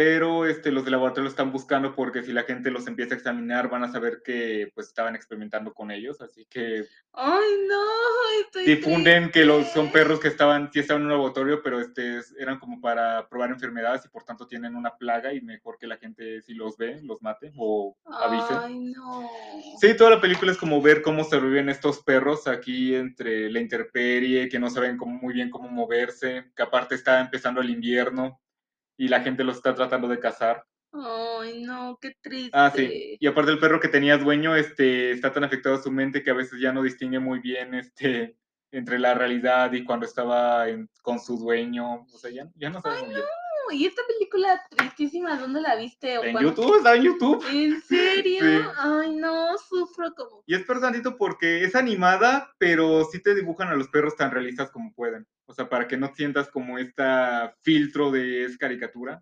pero 0.00 0.46
este, 0.46 0.72
los 0.72 0.84
del 0.84 0.92
laboratorio 0.92 1.24
lo 1.24 1.28
están 1.28 1.52
buscando 1.52 1.94
porque 1.94 2.22
si 2.22 2.32
la 2.32 2.44
gente 2.44 2.70
los 2.70 2.86
empieza 2.86 3.12
a 3.12 3.18
examinar 3.18 3.68
van 3.68 3.84
a 3.84 3.92
saber 3.92 4.22
que 4.24 4.72
pues 4.74 4.86
estaban 4.86 5.14
experimentando 5.14 5.74
con 5.74 5.90
ellos, 5.90 6.22
así 6.22 6.46
que 6.46 6.86
Ay, 7.12 7.48
no, 7.68 7.82
estoy 8.42 8.64
difunden 8.64 9.30
que 9.30 9.44
los, 9.44 9.70
son 9.72 9.92
perros 9.92 10.18
que 10.18 10.28
estaban, 10.28 10.70
sí 10.72 10.78
estaban 10.80 11.02
en 11.02 11.08
un 11.08 11.12
laboratorio, 11.12 11.62
pero 11.62 11.78
este, 11.82 12.16
es- 12.16 12.34
eran 12.38 12.58
como 12.58 12.80
para 12.80 13.28
probar 13.28 13.50
enfermedades 13.50 14.02
y 14.06 14.08
por 14.08 14.24
tanto 14.24 14.46
tienen 14.46 14.74
una 14.74 14.96
plaga 14.96 15.34
y 15.34 15.42
mejor 15.42 15.76
que 15.78 15.86
la 15.86 15.98
gente 15.98 16.40
si 16.40 16.54
los 16.54 16.78
ve, 16.78 17.02
los 17.02 17.20
mate 17.20 17.52
o 17.58 17.94
avise. 18.06 18.54
Ay, 18.58 18.78
no. 18.78 19.28
Sí, 19.82 19.94
toda 19.98 20.08
la 20.08 20.20
película 20.22 20.50
es 20.50 20.56
como 20.56 20.80
ver 20.80 21.02
cómo 21.02 21.24
sobreviven 21.24 21.68
estos 21.68 22.02
perros 22.02 22.48
aquí 22.48 22.94
entre 22.94 23.50
la 23.50 23.60
intemperie, 23.60 24.48
que 24.48 24.58
no 24.58 24.70
saben 24.70 24.96
cómo, 24.96 25.18
muy 25.20 25.34
bien 25.34 25.50
cómo 25.50 25.68
moverse, 25.68 26.50
que 26.56 26.62
aparte 26.62 26.94
está 26.94 27.20
empezando 27.20 27.60
el 27.60 27.68
invierno 27.68 28.40
y 29.00 29.08
la 29.08 29.20
gente 29.22 29.44
los 29.44 29.56
está 29.56 29.74
tratando 29.74 30.08
de 30.08 30.18
cazar. 30.20 30.62
Ay, 30.92 31.62
no, 31.62 31.96
qué 32.00 32.12
triste. 32.20 32.50
Ah, 32.52 32.70
sí. 32.74 33.16
Y 33.18 33.26
aparte 33.26 33.50
el 33.52 33.58
perro 33.58 33.80
que 33.80 33.88
tenía 33.88 34.18
dueño 34.18 34.54
este, 34.54 35.12
está 35.12 35.32
tan 35.32 35.42
afectado 35.44 35.80
su 35.82 35.90
mente 35.90 36.22
que 36.22 36.30
a 36.30 36.34
veces 36.34 36.60
ya 36.60 36.70
no 36.72 36.82
distingue 36.82 37.18
muy 37.18 37.38
bien 37.38 37.72
este, 37.74 38.36
entre 38.72 38.98
la 38.98 39.14
realidad 39.14 39.72
y 39.72 39.84
cuando 39.84 40.04
estaba 40.04 40.68
en- 40.68 40.90
con 41.02 41.18
su 41.18 41.38
dueño. 41.38 42.06
O 42.12 42.18
sea, 42.18 42.30
ya, 42.30 42.50
ya 42.56 42.68
no 42.68 42.82
sabe 42.82 42.98
muy 43.00 43.08
bien. 43.08 43.20
No, 43.20 43.74
¿Y 43.74 43.86
esta 43.86 44.02
película 44.06 44.60
tristísima, 44.76 45.38
dónde 45.38 45.60
la 45.60 45.76
viste? 45.76 46.18
¿O 46.18 46.24
En? 46.24 46.36
YouTube, 46.38 46.76
estaba 46.78 46.96
en 46.96 47.02
YouTube. 47.04 47.42
¿En 47.50 47.80
serio? 47.82 48.40
Sí. 48.40 48.68
Ay, 48.76 49.14
no, 49.14 49.56
sufro 49.58 50.12
como. 50.14 50.42
Y 50.44 50.56
es 50.56 50.64
perdonadito 50.66 51.16
porque 51.16 51.62
es 51.64 51.74
animada, 51.76 52.52
pero 52.58 53.04
sí 53.10 53.22
te 53.22 53.34
dibujan 53.34 53.68
a 53.68 53.76
los 53.76 53.88
perros 53.88 54.16
tan 54.16 54.30
realistas 54.32 54.70
como 54.72 54.92
pueden. 54.92 55.26
O 55.50 55.52
sea, 55.52 55.68
para 55.68 55.88
que 55.88 55.96
no 55.96 56.14
sientas 56.14 56.48
como 56.48 56.78
esta 56.78 57.56
filtro 57.62 58.12
de 58.12 58.44
es 58.44 58.56
caricatura. 58.56 59.20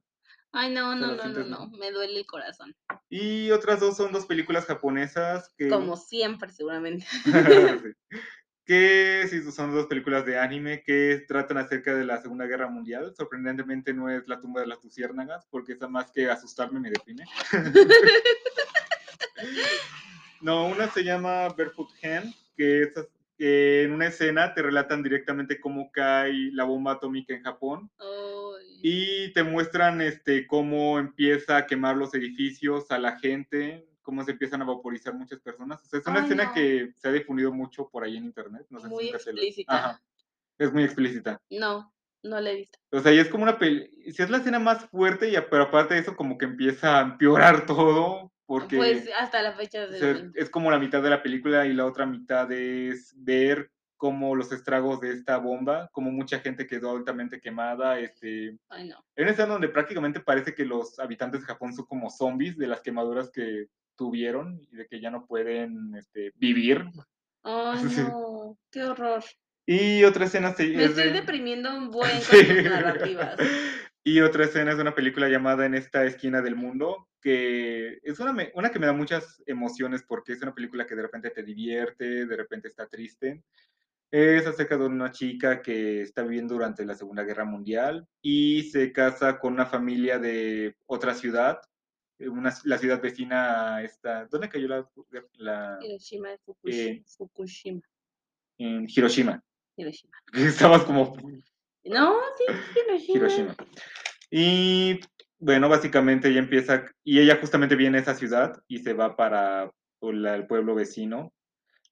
Ay, 0.52 0.74
no, 0.74 0.94
no, 0.94 1.14
no, 1.14 1.24
no, 1.24 1.44
no, 1.44 1.70
me 1.70 1.90
duele 1.90 2.18
el 2.18 2.26
corazón. 2.26 2.76
Y 3.08 3.50
otras 3.50 3.80
dos 3.80 3.96
son 3.96 4.12
dos 4.12 4.26
películas 4.26 4.66
japonesas 4.66 5.50
que... 5.56 5.68
Como 5.68 5.96
siempre, 5.96 6.50
seguramente. 6.50 7.06
Sí. 7.82 8.20
Que 8.66 9.26
sí, 9.30 9.50
son 9.50 9.72
dos 9.72 9.86
películas 9.86 10.26
de 10.26 10.38
anime 10.38 10.82
que 10.82 11.24
tratan 11.26 11.56
acerca 11.56 11.94
de 11.94 12.04
la 12.04 12.20
Segunda 12.20 12.44
Guerra 12.44 12.68
Mundial. 12.68 13.14
Sorprendentemente 13.16 13.94
no 13.94 14.10
es 14.10 14.28
La 14.28 14.42
tumba 14.42 14.60
de 14.60 14.66
las 14.66 14.84
luciérnagas, 14.84 15.46
porque 15.48 15.72
esa 15.72 15.88
más 15.88 16.10
que 16.10 16.28
asustarme 16.28 16.78
me 16.78 16.90
deprime. 16.90 17.24
no, 20.42 20.66
una 20.66 20.90
se 20.90 21.02
llama 21.02 21.48
Barefoot 21.48 21.88
Hand, 22.02 22.34
que 22.54 22.82
es 22.82 22.92
en 23.38 23.92
una 23.92 24.06
escena 24.06 24.52
te 24.54 24.62
relatan 24.62 25.02
directamente 25.02 25.60
cómo 25.60 25.90
cae 25.92 26.50
la 26.52 26.64
bomba 26.64 26.92
atómica 26.92 27.34
en 27.34 27.42
Japón 27.42 27.90
y 28.82 29.32
te 29.32 29.42
muestran 29.42 30.00
este 30.00 30.46
cómo 30.46 30.98
empieza 30.98 31.56
a 31.56 31.66
quemar 31.66 31.96
los 31.96 32.14
edificios 32.14 32.90
a 32.90 32.98
la 32.98 33.18
gente, 33.18 33.86
cómo 34.02 34.24
se 34.24 34.32
empiezan 34.32 34.62
a 34.62 34.64
vaporizar 34.64 35.14
muchas 35.14 35.40
personas. 35.40 35.82
O 35.82 35.86
sea, 35.86 36.00
es 36.00 36.06
una 36.06 36.18
Ay, 36.20 36.24
escena 36.24 36.44
no. 36.46 36.52
que 36.54 36.92
se 36.96 37.08
ha 37.08 37.12
difundido 37.12 37.52
mucho 37.52 37.88
por 37.88 38.04
ahí 38.04 38.16
en 38.16 38.24
internet. 38.24 38.66
No 38.70 38.80
sé 38.80 38.88
Muy 38.88 39.08
explícita. 39.08 39.74
Ajá. 39.76 40.02
Es 40.58 40.72
muy 40.72 40.82
explícita. 40.84 41.40
No, 41.50 41.92
no 42.22 42.40
la 42.40 42.50
he 42.50 42.56
visto. 42.56 42.78
O 42.90 43.00
sea, 43.00 43.12
y 43.12 43.18
es 43.18 43.28
como 43.28 43.44
una 43.44 43.58
peli... 43.58 43.88
Si 44.12 44.22
es 44.22 44.30
la 44.30 44.38
escena 44.38 44.58
más 44.58 44.86
fuerte, 44.86 45.28
y, 45.30 45.36
a- 45.36 45.48
pero 45.48 45.64
aparte 45.64 45.94
de 45.94 46.00
eso, 46.00 46.16
como 46.16 46.36
que 46.38 46.46
empieza 46.46 46.98
a 46.98 47.02
empeorar 47.02 47.66
todo, 47.66 48.32
porque 48.48 48.78
Pues 48.78 49.08
hasta 49.20 49.42
la 49.42 49.52
fecha 49.52 49.86
de. 49.86 50.30
es 50.34 50.48
como 50.48 50.70
la 50.70 50.78
mitad 50.78 51.02
de 51.02 51.10
la 51.10 51.22
película 51.22 51.66
y 51.66 51.74
la 51.74 51.84
otra 51.84 52.06
mitad 52.06 52.50
es 52.50 53.12
ver 53.18 53.70
cómo 53.98 54.34
los 54.34 54.50
estragos 54.52 55.00
de 55.02 55.10
esta 55.12 55.36
bomba, 55.36 55.90
como 55.92 56.10
mucha 56.10 56.38
gente 56.40 56.66
quedó 56.66 56.96
altamente 56.96 57.40
quemada, 57.42 57.98
este, 57.98 58.56
Ay, 58.70 58.88
no. 58.88 59.04
una 59.18 59.30
escena 59.32 59.48
donde 59.52 59.68
prácticamente 59.68 60.20
parece 60.20 60.54
que 60.54 60.64
los 60.64 60.98
habitantes 60.98 61.42
de 61.42 61.46
Japón 61.46 61.74
son 61.74 61.84
como 61.84 62.08
zombies 62.08 62.56
de 62.56 62.68
las 62.68 62.80
quemaduras 62.80 63.30
que 63.30 63.66
tuvieron 63.96 64.58
y 64.70 64.76
de 64.76 64.86
que 64.86 64.98
ya 65.00 65.10
no 65.10 65.26
pueden 65.26 65.94
este, 65.96 66.32
vivir. 66.36 66.84
Ay, 67.42 67.78
Sí. 67.90 68.00
no. 68.02 68.56
Qué 68.70 68.82
horror. 68.82 69.22
Y 69.66 70.04
otra 70.04 70.24
escena 70.24 70.54
se- 70.54 70.68
Me 70.68 70.84
es 70.84 70.90
estoy 70.92 71.08
de- 71.08 71.12
deprimiendo 71.20 71.76
un 71.76 71.90
buen 71.90 72.10
con 72.30 72.38
Sí. 72.38 72.62
narrativas. 72.62 73.36
Y 74.08 74.22
otra 74.22 74.44
escena 74.46 74.70
es 74.70 74.78
de 74.78 74.82
una 74.82 74.94
película 74.94 75.28
llamada 75.28 75.66
En 75.66 75.74
esta 75.74 76.02
esquina 76.06 76.40
del 76.40 76.56
mundo, 76.56 77.08
que 77.20 77.98
es 78.02 78.18
una, 78.20 78.32
me- 78.32 78.50
una 78.54 78.70
que 78.70 78.78
me 78.78 78.86
da 78.86 78.94
muchas 78.94 79.42
emociones 79.44 80.02
porque 80.02 80.32
es 80.32 80.40
una 80.40 80.54
película 80.54 80.86
que 80.86 80.94
de 80.96 81.02
repente 81.02 81.28
te 81.28 81.42
divierte, 81.42 82.24
de 82.24 82.36
repente 82.36 82.68
está 82.68 82.86
triste. 82.86 83.42
Es 84.10 84.46
acerca 84.46 84.78
de 84.78 84.86
una 84.86 85.12
chica 85.12 85.60
que 85.60 86.00
está 86.00 86.22
viviendo 86.22 86.54
durante 86.54 86.86
la 86.86 86.94
Segunda 86.94 87.22
Guerra 87.22 87.44
Mundial 87.44 88.08
y 88.22 88.62
se 88.70 88.92
casa 88.92 89.38
con 89.38 89.52
una 89.52 89.66
familia 89.66 90.18
de 90.18 90.74
otra 90.86 91.12
ciudad, 91.14 91.60
eh, 92.18 92.30
una, 92.30 92.54
la 92.64 92.78
ciudad 92.78 93.02
vecina 93.02 93.76
a 93.76 93.82
esta... 93.82 94.24
¿Dónde 94.24 94.48
cayó 94.48 94.68
la...? 94.68 94.88
la 95.34 95.78
Hiroshima 95.82 96.30
Fukushima. 96.46 96.82
Eh. 96.92 97.02
Fukushima. 97.14 97.82
en 98.56 98.86
Hiroshima. 98.88 99.44
Hiroshima. 99.76 100.16
Estabas 100.32 100.84
como 100.84 101.14
No, 101.84 102.18
sí, 102.36 102.44
Hiroshima. 102.80 103.16
Hiroshima. 103.16 103.56
Y 104.30 105.00
bueno, 105.38 105.68
básicamente 105.68 106.28
ella 106.28 106.40
empieza, 106.40 106.84
y 107.04 107.20
ella 107.20 107.38
justamente 107.40 107.76
viene 107.76 107.98
a 107.98 108.00
esa 108.02 108.14
ciudad 108.14 108.60
y 108.66 108.80
se 108.80 108.92
va 108.92 109.16
para 109.16 109.70
pues, 110.00 110.16
el 110.16 110.46
pueblo 110.46 110.74
vecino 110.74 111.32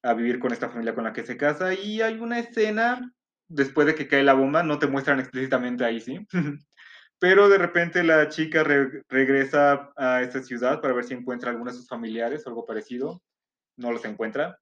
a 0.03 0.13
vivir 0.13 0.39
con 0.39 0.51
esta 0.51 0.69
familia 0.69 0.93
con 0.93 1.03
la 1.05 1.13
que 1.13 1.25
se 1.25 1.37
casa. 1.37 1.73
Y 1.73 2.01
hay 2.01 2.19
una 2.19 2.39
escena 2.39 3.13
después 3.47 3.87
de 3.87 3.95
que 3.95 4.07
cae 4.07 4.23
la 4.23 4.33
bomba, 4.33 4.63
no 4.63 4.77
te 4.79 4.87
muestran 4.87 5.19
explícitamente 5.19 5.83
ahí, 5.85 5.99
sí. 5.99 6.25
Pero 7.19 7.49
de 7.49 7.57
repente 7.57 8.03
la 8.03 8.29
chica 8.29 8.63
re- 8.63 9.01
regresa 9.09 9.91
a 9.95 10.21
esa 10.21 10.43
ciudad 10.43 10.81
para 10.81 10.93
ver 10.93 11.03
si 11.03 11.15
encuentra 11.15 11.49
alguno 11.49 11.71
de 11.71 11.77
sus 11.77 11.87
familiares 11.87 12.45
o 12.45 12.49
algo 12.49 12.65
parecido. 12.65 13.23
No 13.75 13.91
los 13.91 14.05
encuentra. 14.05 14.59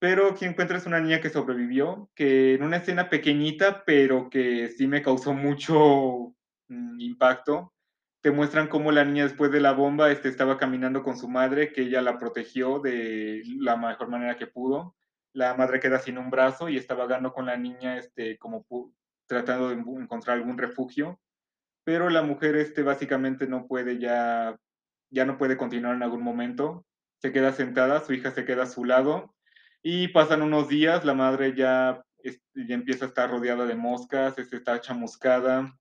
Pero 0.00 0.34
quien 0.34 0.52
encuentra 0.52 0.76
es 0.76 0.86
una 0.86 1.00
niña 1.00 1.20
que 1.20 1.30
sobrevivió, 1.30 2.08
que 2.14 2.54
en 2.54 2.62
una 2.62 2.76
escena 2.76 3.10
pequeñita, 3.10 3.84
pero 3.84 4.30
que 4.30 4.68
sí 4.68 4.86
me 4.86 5.02
causó 5.02 5.34
mucho 5.34 6.34
mm, 6.68 7.00
impacto. 7.00 7.72
Te 8.22 8.30
muestran 8.30 8.68
cómo 8.68 8.92
la 8.92 9.04
niña 9.04 9.24
después 9.24 9.50
de 9.50 9.60
la 9.60 9.72
bomba 9.72 10.10
este, 10.10 10.28
estaba 10.28 10.56
caminando 10.58 11.02
con 11.02 11.16
su 11.16 11.28
madre, 11.28 11.72
que 11.72 11.82
ella 11.82 12.02
la 12.02 12.18
protegió 12.18 12.80
de 12.80 13.42
la 13.58 13.76
mejor 13.76 14.08
manera 14.08 14.36
que 14.36 14.46
pudo. 14.46 14.96
la 15.32 15.54
madre 15.54 15.80
queda 15.80 15.98
sin 16.00 16.18
un 16.18 16.30
brazo 16.30 16.68
y 16.68 16.76
está 16.76 16.94
vagando 16.94 17.32
con 17.32 17.46
la 17.46 17.56
niña, 17.56 17.96
este, 17.98 18.38
como 18.38 18.64
tratando 19.26 19.68
de 19.68 19.74
encontrar 19.74 20.38
algún 20.38 20.58
refugio, 20.58 21.20
pero 21.84 22.10
la 22.10 22.22
mujer, 22.22 22.56
este, 22.56 22.82
básicamente 22.82 23.46
no 23.46 23.66
puede 23.66 23.98
ya, 23.98 24.58
ya 25.10 25.24
no 25.26 25.38
puede 25.38 25.56
continuar 25.56 25.94
en 25.96 26.02
algún 26.02 26.22
momento, 26.22 26.86
se 27.20 27.32
queda 27.32 27.52
sentada, 27.52 28.00
su 28.00 28.12
hija 28.14 28.30
se 28.32 28.44
queda 28.44 28.64
a 28.64 28.66
su 28.66 28.84
lado 28.84 29.34
y 29.82 30.08
pasan 30.08 30.42
unos 30.42 30.68
días, 30.68 31.04
la 31.04 31.14
madre 31.14 31.54
ya, 31.54 32.02
ya 32.22 32.74
empieza 32.74 33.04
a 33.04 33.08
estar 33.08 33.30
rodeada 33.30 33.66
de 33.66 33.74
moscas, 33.74 34.38
este, 34.38 34.56
está 34.56 34.80
chamuscada 34.80 35.72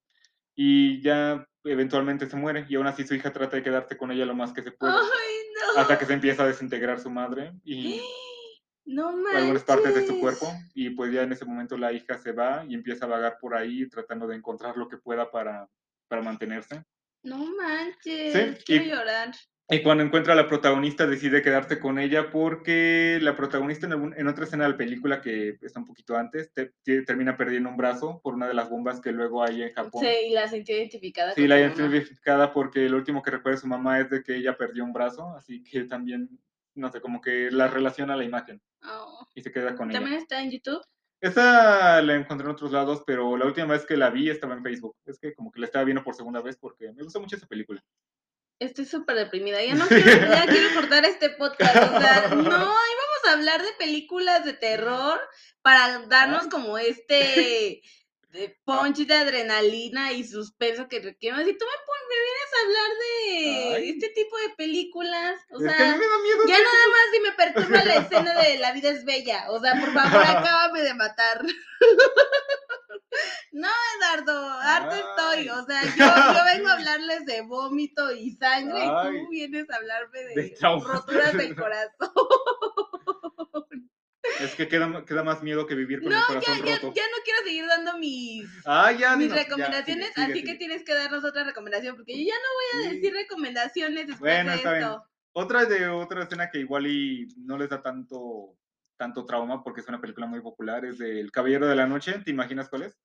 y 0.55 1.01
ya 1.01 1.47
eventualmente 1.63 2.29
se 2.29 2.35
muere 2.35 2.65
y 2.69 2.75
aún 2.75 2.87
así 2.87 3.05
su 3.05 3.15
hija 3.15 3.33
trata 3.33 3.57
de 3.57 3.63
quedarse 3.63 3.97
con 3.97 4.11
ella 4.11 4.25
lo 4.25 4.35
más 4.35 4.53
que 4.53 4.63
se 4.63 4.71
puede. 4.71 4.93
Hasta 5.75 5.97
que 5.99 6.05
se 6.05 6.13
empieza 6.13 6.43
a 6.43 6.47
desintegrar 6.47 6.99
su 6.99 7.09
madre 7.09 7.53
y 7.63 8.01
no 8.85 9.13
algunas 9.35 9.63
partes 9.63 9.93
de 9.93 10.07
su 10.07 10.19
cuerpo 10.19 10.47
y 10.73 10.91
pues 10.91 11.11
ya 11.11 11.23
en 11.23 11.33
ese 11.33 11.43
momento 11.43 11.77
la 11.77 11.91
hija 11.91 12.17
se 12.17 12.31
va 12.31 12.63
y 12.67 12.73
empieza 12.73 13.05
a 13.05 13.09
vagar 13.09 13.37
por 13.39 13.55
ahí 13.55 13.87
tratando 13.89 14.27
de 14.27 14.35
encontrar 14.37 14.77
lo 14.77 14.87
que 14.87 14.97
pueda 14.97 15.29
para, 15.29 15.67
para 16.07 16.21
mantenerse. 16.21 16.83
No 17.21 17.37
manches, 17.37 18.63
quiero 18.63 18.85
llorar. 18.85 19.33
Y 19.69 19.83
cuando 19.83 20.01
encuentra 20.01 20.31
a 20.31 20.35
la 20.37 20.47
protagonista 20.47 21.05
decide 21.05 21.41
quedarse 21.41 21.77
con 21.77 21.99
ella 21.99 22.31
porque 22.31 23.19
la 23.21 23.35
protagonista 23.35 23.85
en, 23.85 24.13
en 24.15 24.27
otra 24.27 24.45
escena 24.45 24.63
de 24.63 24.69
la 24.71 24.77
película 24.77 25.21
que 25.21 25.57
está 25.61 25.81
un 25.81 25.85
poquito 25.85 26.15
antes 26.15 26.53
termina 27.05 27.35
perdiendo 27.35 27.69
un 27.69 27.75
brazo 27.75 28.21
por 28.23 28.33
una 28.33 28.47
de 28.47 28.53
las 28.53 28.69
bombas 28.69 29.01
que 29.01 29.11
luego 29.11 29.43
hay 29.43 29.63
en 29.63 29.73
Japón. 29.73 30.01
Sí, 30.01 30.27
y 30.29 30.33
la 30.33 30.47
sintió 30.47 30.77
identificada. 30.77 31.33
Sí, 31.33 31.47
la 31.47 31.59
identificada 31.59 32.53
porque 32.53 32.87
lo 32.87 32.95
último 32.95 33.21
que 33.21 33.31
recuerda 33.31 33.59
su 33.59 33.67
mamá 33.67 33.99
es 33.99 34.09
de 34.09 34.23
que 34.23 34.37
ella 34.37 34.55
perdió 34.55 34.85
un 34.85 34.93
brazo, 34.93 35.35
así 35.35 35.61
que 35.63 35.83
también, 35.83 36.29
no 36.73 36.89
sé, 36.89 37.01
como 37.01 37.19
que 37.19 37.51
la 37.51 37.67
relaciona 37.67 38.13
a 38.13 38.17
la 38.17 38.23
imagen. 38.23 38.61
Oh. 38.85 39.27
Y 39.35 39.41
se 39.41 39.51
queda 39.51 39.75
con 39.75 39.89
ella. 39.89 39.99
¿También 39.99 40.21
está 40.21 40.41
en 40.41 40.51
YouTube? 40.51 40.81
Esa 41.19 42.01
la 42.03 42.15
encontré 42.15 42.45
en 42.45 42.51
otros 42.51 42.71
lados, 42.71 43.03
pero 43.05 43.35
la 43.35 43.45
última 43.45 43.73
vez 43.73 43.85
que 43.85 43.97
la 43.97 44.11
vi 44.11 44.29
estaba 44.29 44.53
en 44.53 44.63
Facebook. 44.63 44.95
Es 45.05 45.19
que 45.19 45.33
como 45.33 45.51
que 45.51 45.59
la 45.59 45.65
estaba 45.65 45.83
viendo 45.83 46.03
por 46.03 46.15
segunda 46.15 46.41
vez 46.41 46.55
porque 46.55 46.93
me 46.93 47.03
gusta 47.03 47.19
mucho 47.19 47.35
esa 47.35 47.47
película. 47.47 47.83
Estoy 48.59 48.85
súper 48.85 49.15
deprimida. 49.15 49.63
Ya 49.63 49.75
no 49.75 49.87
quiero, 49.87 50.33
ya 50.33 50.45
quiero 50.47 50.73
cortar 50.75 51.05
este 51.05 51.29
podcast. 51.31 51.75
O 51.75 51.99
sea, 51.99 52.27
no, 52.29 52.41
íbamos 52.43 53.21
a 53.27 53.31
hablar 53.33 53.61
de 53.61 53.73
películas 53.73 54.45
de 54.45 54.53
terror 54.53 55.19
para 55.61 55.99
darnos 56.07 56.47
como 56.47 56.77
este 56.77 57.81
de 58.31 58.59
punch 58.65 59.07
de 59.07 59.13
adrenalina 59.15 60.11
y 60.11 60.23
suspenso 60.23 60.87
que 60.87 60.99
requiero. 60.99 61.37
Si 61.37 61.57
tú 61.57 61.65
me, 61.65 61.77
me 62.09 62.15
vienes 62.25 62.51
a 62.53 62.61
hablar 62.65 62.91
de 62.99 63.89
este 63.89 64.09
tipo 64.09 64.37
de 64.37 64.49
películas, 64.55 65.39
o 65.51 65.59
sea, 65.59 65.77
ya 65.77 66.57
nada 66.57 66.87
más 66.87 67.05
si 67.11 67.19
me 67.19 67.31
perturba 67.31 67.83
la 67.83 67.95
escena 67.95 68.41
de 68.41 68.57
La 68.59 68.71
vida 68.73 68.89
es 68.89 69.05
bella. 69.05 69.45
O 69.49 69.59
sea, 69.59 69.79
por 69.79 69.93
favor, 69.93 70.23
acábame 70.27 70.81
de 70.81 70.93
matar. 70.93 71.41
No, 73.51 73.69
Eduardo, 73.97 74.49
harto 74.61 74.95
estoy. 74.95 75.49
O 75.49 75.65
sea, 75.65 75.81
yo, 75.83 75.85
vengo 76.57 76.69
a 76.69 76.73
hablarles 76.73 77.25
de 77.25 77.41
vómito 77.41 78.11
y 78.13 78.31
sangre 78.31 78.85
y 78.85 78.87
tú 78.87 79.29
vienes 79.29 79.69
a 79.69 79.75
hablarme 79.77 80.19
de, 80.23 80.57
roturas 80.61 81.33
del 81.33 81.55
corazón. 81.55 82.09
Es 84.39 84.53
que 84.55 84.67
queda, 84.67 85.03
queda, 85.05 85.23
más 85.23 85.41
miedo 85.41 85.65
que 85.65 85.73
vivir 85.73 86.01
con 86.01 86.11
el 86.11 86.21
corazón 86.21 86.65
ya, 86.65 86.75
roto. 86.75 86.93
Ya, 86.93 87.03
no 87.03 87.23
quiero 87.23 87.39
seguir 87.43 87.65
dando 87.65 87.97
mis, 87.97 88.45
ah, 88.65 88.91
ya, 88.91 89.15
mis 89.15 89.31
recomendaciones, 89.31 90.11
así 90.17 90.43
que 90.43 90.55
tienes 90.55 90.83
que 90.83 90.93
darnos 90.93 91.23
otra 91.23 91.43
recomendación, 91.43 91.95
porque 91.95 92.17
yo 92.17 92.27
ya 92.27 92.35
no 92.35 92.49
voy 92.53 92.85
a 92.85 92.93
decir 92.93 93.13
recomendaciones 93.13 94.07
después 94.07 94.31
bueno, 94.33 94.51
de 94.51 94.57
está 94.57 94.77
esto. 94.77 94.89
Bien. 94.89 95.01
Otra 95.31 95.65
de 95.65 95.87
otra 95.87 96.23
escena 96.23 96.49
que 96.51 96.59
igual 96.59 96.87
y 96.87 97.27
no 97.37 97.57
les 97.57 97.69
da 97.69 97.81
tanto 97.81 98.57
tanto 98.97 99.25
trauma 99.25 99.63
porque 99.63 99.81
es 99.81 99.87
una 99.87 100.01
película 100.01 100.27
muy 100.27 100.41
popular, 100.41 100.85
es 100.85 100.97
de 100.97 101.19
El 101.19 101.31
Caballero 101.31 101.67
de 101.67 101.75
la 101.75 101.87
Noche, 101.87 102.19
¿te 102.23 102.31
imaginas 102.31 102.69
cuál 102.69 102.83
es? 102.83 102.97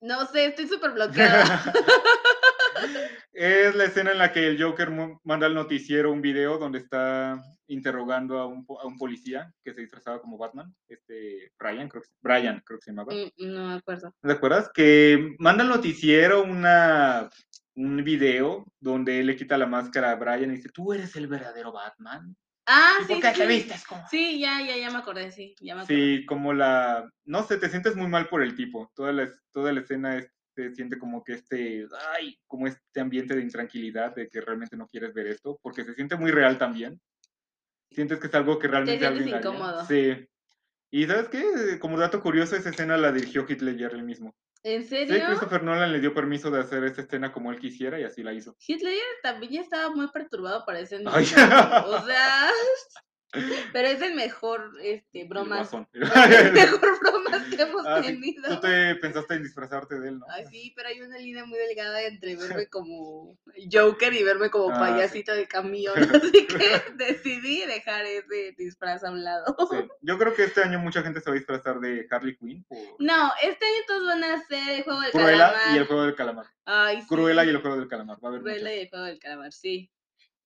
No 0.00 0.26
sé, 0.26 0.46
estoy 0.46 0.68
súper 0.68 0.92
bloqueada. 0.92 1.72
es 3.32 3.74
la 3.74 3.84
escena 3.84 4.12
en 4.12 4.18
la 4.18 4.32
que 4.32 4.46
el 4.46 4.62
Joker 4.62 4.90
manda 5.24 5.46
al 5.46 5.54
noticiero 5.54 6.12
un 6.12 6.22
video 6.22 6.58
donde 6.58 6.78
está 6.78 7.40
interrogando 7.66 8.38
a 8.38 8.46
un, 8.46 8.64
a 8.80 8.86
un 8.86 8.96
policía 8.96 9.52
que 9.64 9.74
se 9.74 9.80
disfrazaba 9.80 10.20
como 10.20 10.38
Batman, 10.38 10.74
este 10.88 11.52
Brian, 11.58 11.88
creo 11.88 12.02
que, 12.02 12.08
Brian, 12.20 12.62
creo 12.64 12.78
que 12.78 12.84
se 12.84 12.90
llamaba. 12.92 13.12
Mm, 13.12 13.52
no 13.52 13.68
me 13.68 13.74
acuerdo. 13.74 14.14
¿Te 14.20 14.32
acuerdas? 14.32 14.70
Que 14.72 15.34
manda 15.38 15.64
al 15.64 15.70
noticiero 15.70 16.42
una, 16.42 17.28
un 17.74 18.02
video 18.04 18.64
donde 18.80 19.20
él 19.20 19.26
le 19.26 19.36
quita 19.36 19.58
la 19.58 19.66
máscara 19.66 20.12
a 20.12 20.16
Brian 20.16 20.50
y 20.52 20.56
dice, 20.56 20.70
tú 20.72 20.92
eres 20.92 21.14
el 21.16 21.26
verdadero 21.26 21.72
Batman. 21.72 22.36
Ah, 22.70 22.98
sí. 23.06 23.14
¿Por 23.14 23.32
te 23.32 23.46
vistes 23.46 23.84
como? 23.86 24.06
Sí, 24.08 24.38
ya, 24.38 24.60
ya, 24.60 24.76
ya 24.76 24.90
me 24.90 24.98
acordé, 24.98 25.32
sí. 25.32 25.54
Ya 25.58 25.74
me 25.74 25.86
Sí, 25.86 26.26
como 26.26 26.52
la. 26.52 27.10
No 27.24 27.42
sé, 27.42 27.56
te 27.56 27.70
sientes 27.70 27.96
muy 27.96 28.08
mal 28.08 28.28
por 28.28 28.42
el 28.42 28.54
tipo. 28.54 28.92
Toda 28.94 29.10
la, 29.10 29.26
toda 29.52 29.72
la 29.72 29.80
escena 29.80 30.22
se 30.54 30.74
siente 30.74 30.98
como 30.98 31.24
que 31.24 31.32
este. 31.32 31.86
Ay, 32.14 32.38
como 32.46 32.66
este 32.66 33.00
ambiente 33.00 33.34
de 33.34 33.40
intranquilidad, 33.40 34.14
de 34.14 34.28
que 34.28 34.42
realmente 34.42 34.76
no 34.76 34.86
quieres 34.86 35.14
ver 35.14 35.28
esto, 35.28 35.58
porque 35.62 35.82
se 35.84 35.94
siente 35.94 36.16
muy 36.16 36.30
real 36.30 36.58
también. 36.58 37.00
Sientes 37.90 38.20
que 38.20 38.26
es 38.26 38.34
algo 38.34 38.58
que 38.58 38.68
realmente. 38.68 38.98
Te 38.98 39.14
sientes 39.14 39.40
incómodo. 39.40 39.86
Sí. 39.86 40.28
Y 40.90 41.06
¿sabes 41.06 41.28
qué? 41.30 41.78
Como 41.80 41.98
dato 41.98 42.20
curioso, 42.20 42.54
esa 42.54 42.68
escena 42.68 42.98
la 42.98 43.12
dirigió 43.12 43.46
Hitler 43.48 43.94
él 43.94 44.02
mismo. 44.02 44.34
¿En 44.64 44.84
serio? 44.86 45.14
Sí, 45.14 45.22
Christopher 45.22 45.62
Nolan 45.62 45.92
le 45.92 46.00
dio 46.00 46.12
permiso 46.12 46.50
de 46.50 46.60
hacer 46.60 46.84
esa 46.84 47.02
escena 47.02 47.32
como 47.32 47.50
él 47.52 47.58
quisiera 47.58 48.00
y 48.00 48.04
así 48.04 48.22
la 48.22 48.32
hizo. 48.32 48.56
Hitler 48.66 48.94
también 49.22 49.52
ya 49.52 49.60
estaba 49.60 49.94
muy 49.94 50.08
perturbado 50.08 50.64
para 50.66 50.80
ese 50.80 50.96
O 50.96 51.10
sea, 52.04 52.50
pero 53.72 53.88
es 53.88 54.00
el 54.00 54.14
mejor 54.14 54.72
este, 54.82 55.24
bromas. 55.24 55.70
El 55.92 56.52
mejor 56.52 57.00
bromas 57.00 57.42
que 57.44 57.62
hemos 57.62 57.86
ah, 57.86 58.00
tenido. 58.00 58.42
Tú 58.48 58.60
te 58.60 58.94
pensaste 58.96 59.34
en 59.34 59.42
disfrazarte 59.42 59.98
de 60.00 60.08
él, 60.08 60.18
¿no? 60.18 60.26
Ay, 60.30 60.44
sí, 60.50 60.72
pero 60.74 60.88
hay 60.88 61.00
una 61.00 61.18
línea 61.18 61.44
muy 61.44 61.58
delgada 61.58 62.02
entre 62.02 62.36
verme 62.36 62.66
como 62.68 63.36
Joker 63.70 64.14
y 64.14 64.22
verme 64.22 64.50
como 64.50 64.74
ah, 64.74 64.78
payasito 64.78 65.34
de 65.34 65.46
camión. 65.46 65.94
Así 66.14 66.46
que 66.46 66.82
decidí 66.96 67.66
dejar 67.66 68.06
ese 68.06 68.54
disfraz 68.56 69.04
a 69.04 69.10
un 69.10 69.22
lado. 69.22 69.56
Sí. 69.70 69.76
Yo 70.00 70.18
creo 70.18 70.34
que 70.34 70.44
este 70.44 70.62
año 70.62 70.78
mucha 70.78 71.02
gente 71.02 71.20
se 71.20 71.30
va 71.30 71.36
a 71.36 71.38
disfrazar 71.38 71.80
de 71.80 72.06
Harley 72.10 72.36
Quinn. 72.36 72.66
No, 72.98 73.32
este 73.42 73.66
año 73.66 73.84
todos 73.86 74.06
van 74.06 74.24
a 74.24 74.34
hacer 74.34 74.76
el 74.76 74.82
juego 74.84 75.00
del 75.00 75.12
Cruella 75.12 75.54
y 75.74 75.76
el 75.76 75.86
juego 75.86 76.02
del 76.04 76.14
calamar. 76.14 76.46
Ay, 76.64 77.04
Cruella 77.06 77.44
y 77.44 77.48
el 77.50 77.60
juego 77.60 77.76
del 77.76 77.88
calamar. 77.88 78.18
Va 78.24 78.28
a 78.28 78.30
haber 78.30 78.40
Cruella 78.42 78.74
y 78.74 78.80
el 78.80 78.88
juego 78.88 79.04
del 79.04 79.18
calamar, 79.18 79.52
sí. 79.52 79.90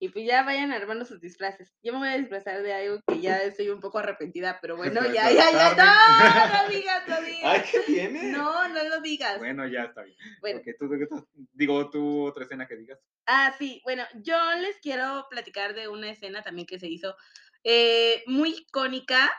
Y 0.03 0.09
pues 0.09 0.27
ya 0.27 0.43
vayan 0.43 0.73
armando 0.73 1.05
sus 1.05 1.21
disfraces. 1.21 1.73
Yo 1.81 1.93
me 1.93 2.01
voy 2.01 2.09
a 2.09 2.19
disfrazar 2.19 2.61
de 2.61 2.73
algo 2.73 3.01
que 3.07 3.21
ya 3.21 3.41
estoy 3.41 3.69
un 3.69 3.79
poco 3.79 4.01
arrepentida, 4.01 4.59
pero 4.61 4.77
bueno, 4.77 5.01
ya, 5.15 5.31
ya, 5.31 5.53
ya. 5.53 5.75
No, 5.77 6.65
no 6.65 6.69
digas, 6.69 7.07
no 7.07 7.23
digas. 7.23 7.41
Ay, 7.45 7.63
¿qué 7.71 7.79
tiene? 7.87 8.23
No, 8.33 8.67
no 8.67 8.83
lo 8.83 9.01
digas. 9.01 9.39
Bueno, 9.39 9.65
ya 9.69 9.85
está 9.85 10.03
bien. 10.03 10.19
Bueno. 10.41 10.61
tú, 10.77 11.25
digo, 11.53 11.89
tú 11.89 12.25
otra 12.25 12.43
escena 12.43 12.67
que 12.67 12.79
digas. 12.79 12.99
Ah, 13.27 13.55
sí. 13.57 13.81
Bueno, 13.85 14.03
yo 14.25 14.37
les 14.61 14.77
quiero 14.79 15.29
platicar 15.31 15.73
de 15.73 15.87
una 15.87 16.11
escena 16.11 16.43
también 16.43 16.67
que 16.67 16.81
se 16.81 16.89
hizo 16.89 17.15
eh, 17.63 18.25
muy 18.27 18.57
icónica. 18.57 19.31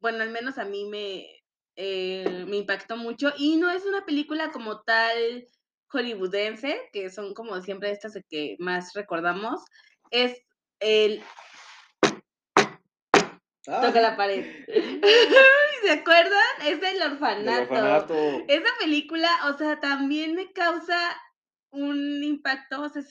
Bueno, 0.00 0.24
al 0.24 0.30
menos 0.30 0.58
a 0.58 0.64
mí 0.64 0.86
me, 0.86 1.24
eh, 1.76 2.44
me 2.48 2.56
impactó 2.56 2.96
mucho. 2.96 3.32
Y 3.38 3.58
no 3.58 3.70
es 3.70 3.84
una 3.84 4.04
película 4.04 4.50
como 4.50 4.80
tal 4.80 5.46
hollywoodense, 5.94 6.90
que 6.92 7.10
son 7.10 7.34
como 7.34 7.60
siempre 7.62 7.90
estas 7.90 8.18
que 8.28 8.56
más 8.58 8.92
recordamos, 8.94 9.64
es 10.10 10.40
el... 10.80 11.22
Toca 13.64 14.00
la 14.00 14.16
pared. 14.16 14.44
¿Se 15.82 15.90
acuerdan? 15.90 16.40
Es 16.66 16.82
el 16.82 17.12
orfanato. 17.12 18.44
Esa 18.48 18.68
película, 18.78 19.30
o 19.46 19.56
sea, 19.56 19.80
también 19.80 20.34
me 20.34 20.52
causa 20.52 21.16
un 21.70 22.22
impacto, 22.22 22.82
o 22.82 22.88
sea, 22.88 23.02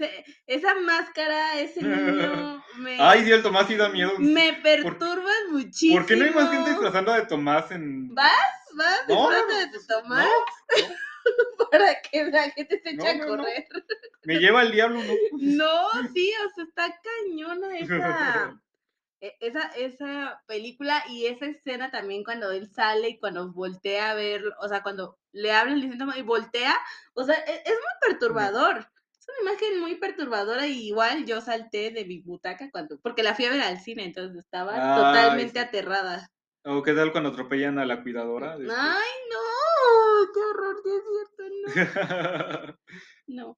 esa 0.48 0.76
máscara, 0.76 1.60
ese 1.60 1.82
niño 1.82 2.64
me... 2.78 2.98
Ay, 3.00 3.24
Dios, 3.24 3.38
el 3.38 3.44
Tomás 3.44 3.68
sí 3.68 3.76
da 3.76 3.90
miedo. 3.90 4.14
Me 4.20 4.54
perturba 4.54 5.32
muchísimo. 5.50 6.00
¿Por 6.00 6.06
qué 6.06 6.16
no 6.16 6.26
hay 6.26 6.32
más 6.32 6.52
gente 6.52 6.70
disfrazando 6.70 7.14
de 7.14 7.26
Tomás 7.26 7.72
en... 7.72 8.14
¿Vas? 8.14 8.32
¿Vas? 8.76 9.02
No, 9.08 9.30
de 9.30 9.68
Tomás? 9.88 10.28
para 11.72 12.02
que 12.02 12.26
la 12.26 12.50
gente 12.52 12.82
se 12.82 12.90
eche 12.92 13.10
a 13.10 13.26
correr. 13.26 13.68
Me 14.24 14.40
lleva 14.40 14.62
el 14.62 14.72
diablo, 14.72 15.02
¿no? 15.04 15.14
No, 15.40 15.90
sí, 16.14 16.32
o 16.46 16.54
sea, 16.56 16.64
está 16.64 17.02
cañona 17.02 17.78
esa, 17.78 18.62
e, 19.22 19.36
esa, 19.40 19.68
esa 19.78 20.44
película 20.48 21.04
y 21.10 21.26
esa 21.26 21.46
escena 21.46 21.92
también 21.92 22.24
cuando 22.24 22.52
él 22.52 22.70
sale 22.70 23.10
y 23.10 23.20
cuando 23.20 23.52
voltea 23.52 24.12
a 24.12 24.16
ver, 24.16 24.44
o 24.60 24.68
sea, 24.68 24.84
cuando 24.84 25.18
le 25.32 25.52
hablan 25.52 25.80
el 25.80 26.18
y 26.18 26.22
voltea, 26.22 26.76
o 27.14 27.24
sea, 27.24 27.36
e, 27.36 27.64
es, 27.66 27.74
muy 27.74 28.10
perturbador. 28.10 28.88
Es 29.18 29.28
una 29.30 29.52
imagen 29.52 29.80
muy 29.80 29.96
perturbadora 29.96 30.68
y 30.68 30.88
igual 30.88 31.26
yo 31.26 31.40
salté 31.40 31.92
de 31.92 32.04
mi 32.04 32.20
butaca 32.20 32.70
cuando, 32.72 33.00
porque 33.00 33.24
la 33.24 33.34
fui 33.34 33.46
a 33.46 33.52
ver 33.52 33.62
al 33.62 33.80
cine, 33.80 34.04
entonces 34.04 34.38
estaba 34.38 34.74
totalmente 34.74 35.60
aterrada. 35.60 36.30
¿O 36.66 36.82
qué 36.82 36.94
tal 36.94 37.12
cuando 37.12 37.30
atropellan 37.30 37.78
a 37.80 37.86
la 37.86 38.02
cuidadora? 38.04 38.54
Ay, 38.54 38.68
no, 38.68 39.53
qué 40.34 40.40
horror, 40.40 40.76
sí 40.84 40.90
es 40.90 41.04
cierto, 41.10 42.68
no. 42.68 42.78
No. 43.26 43.58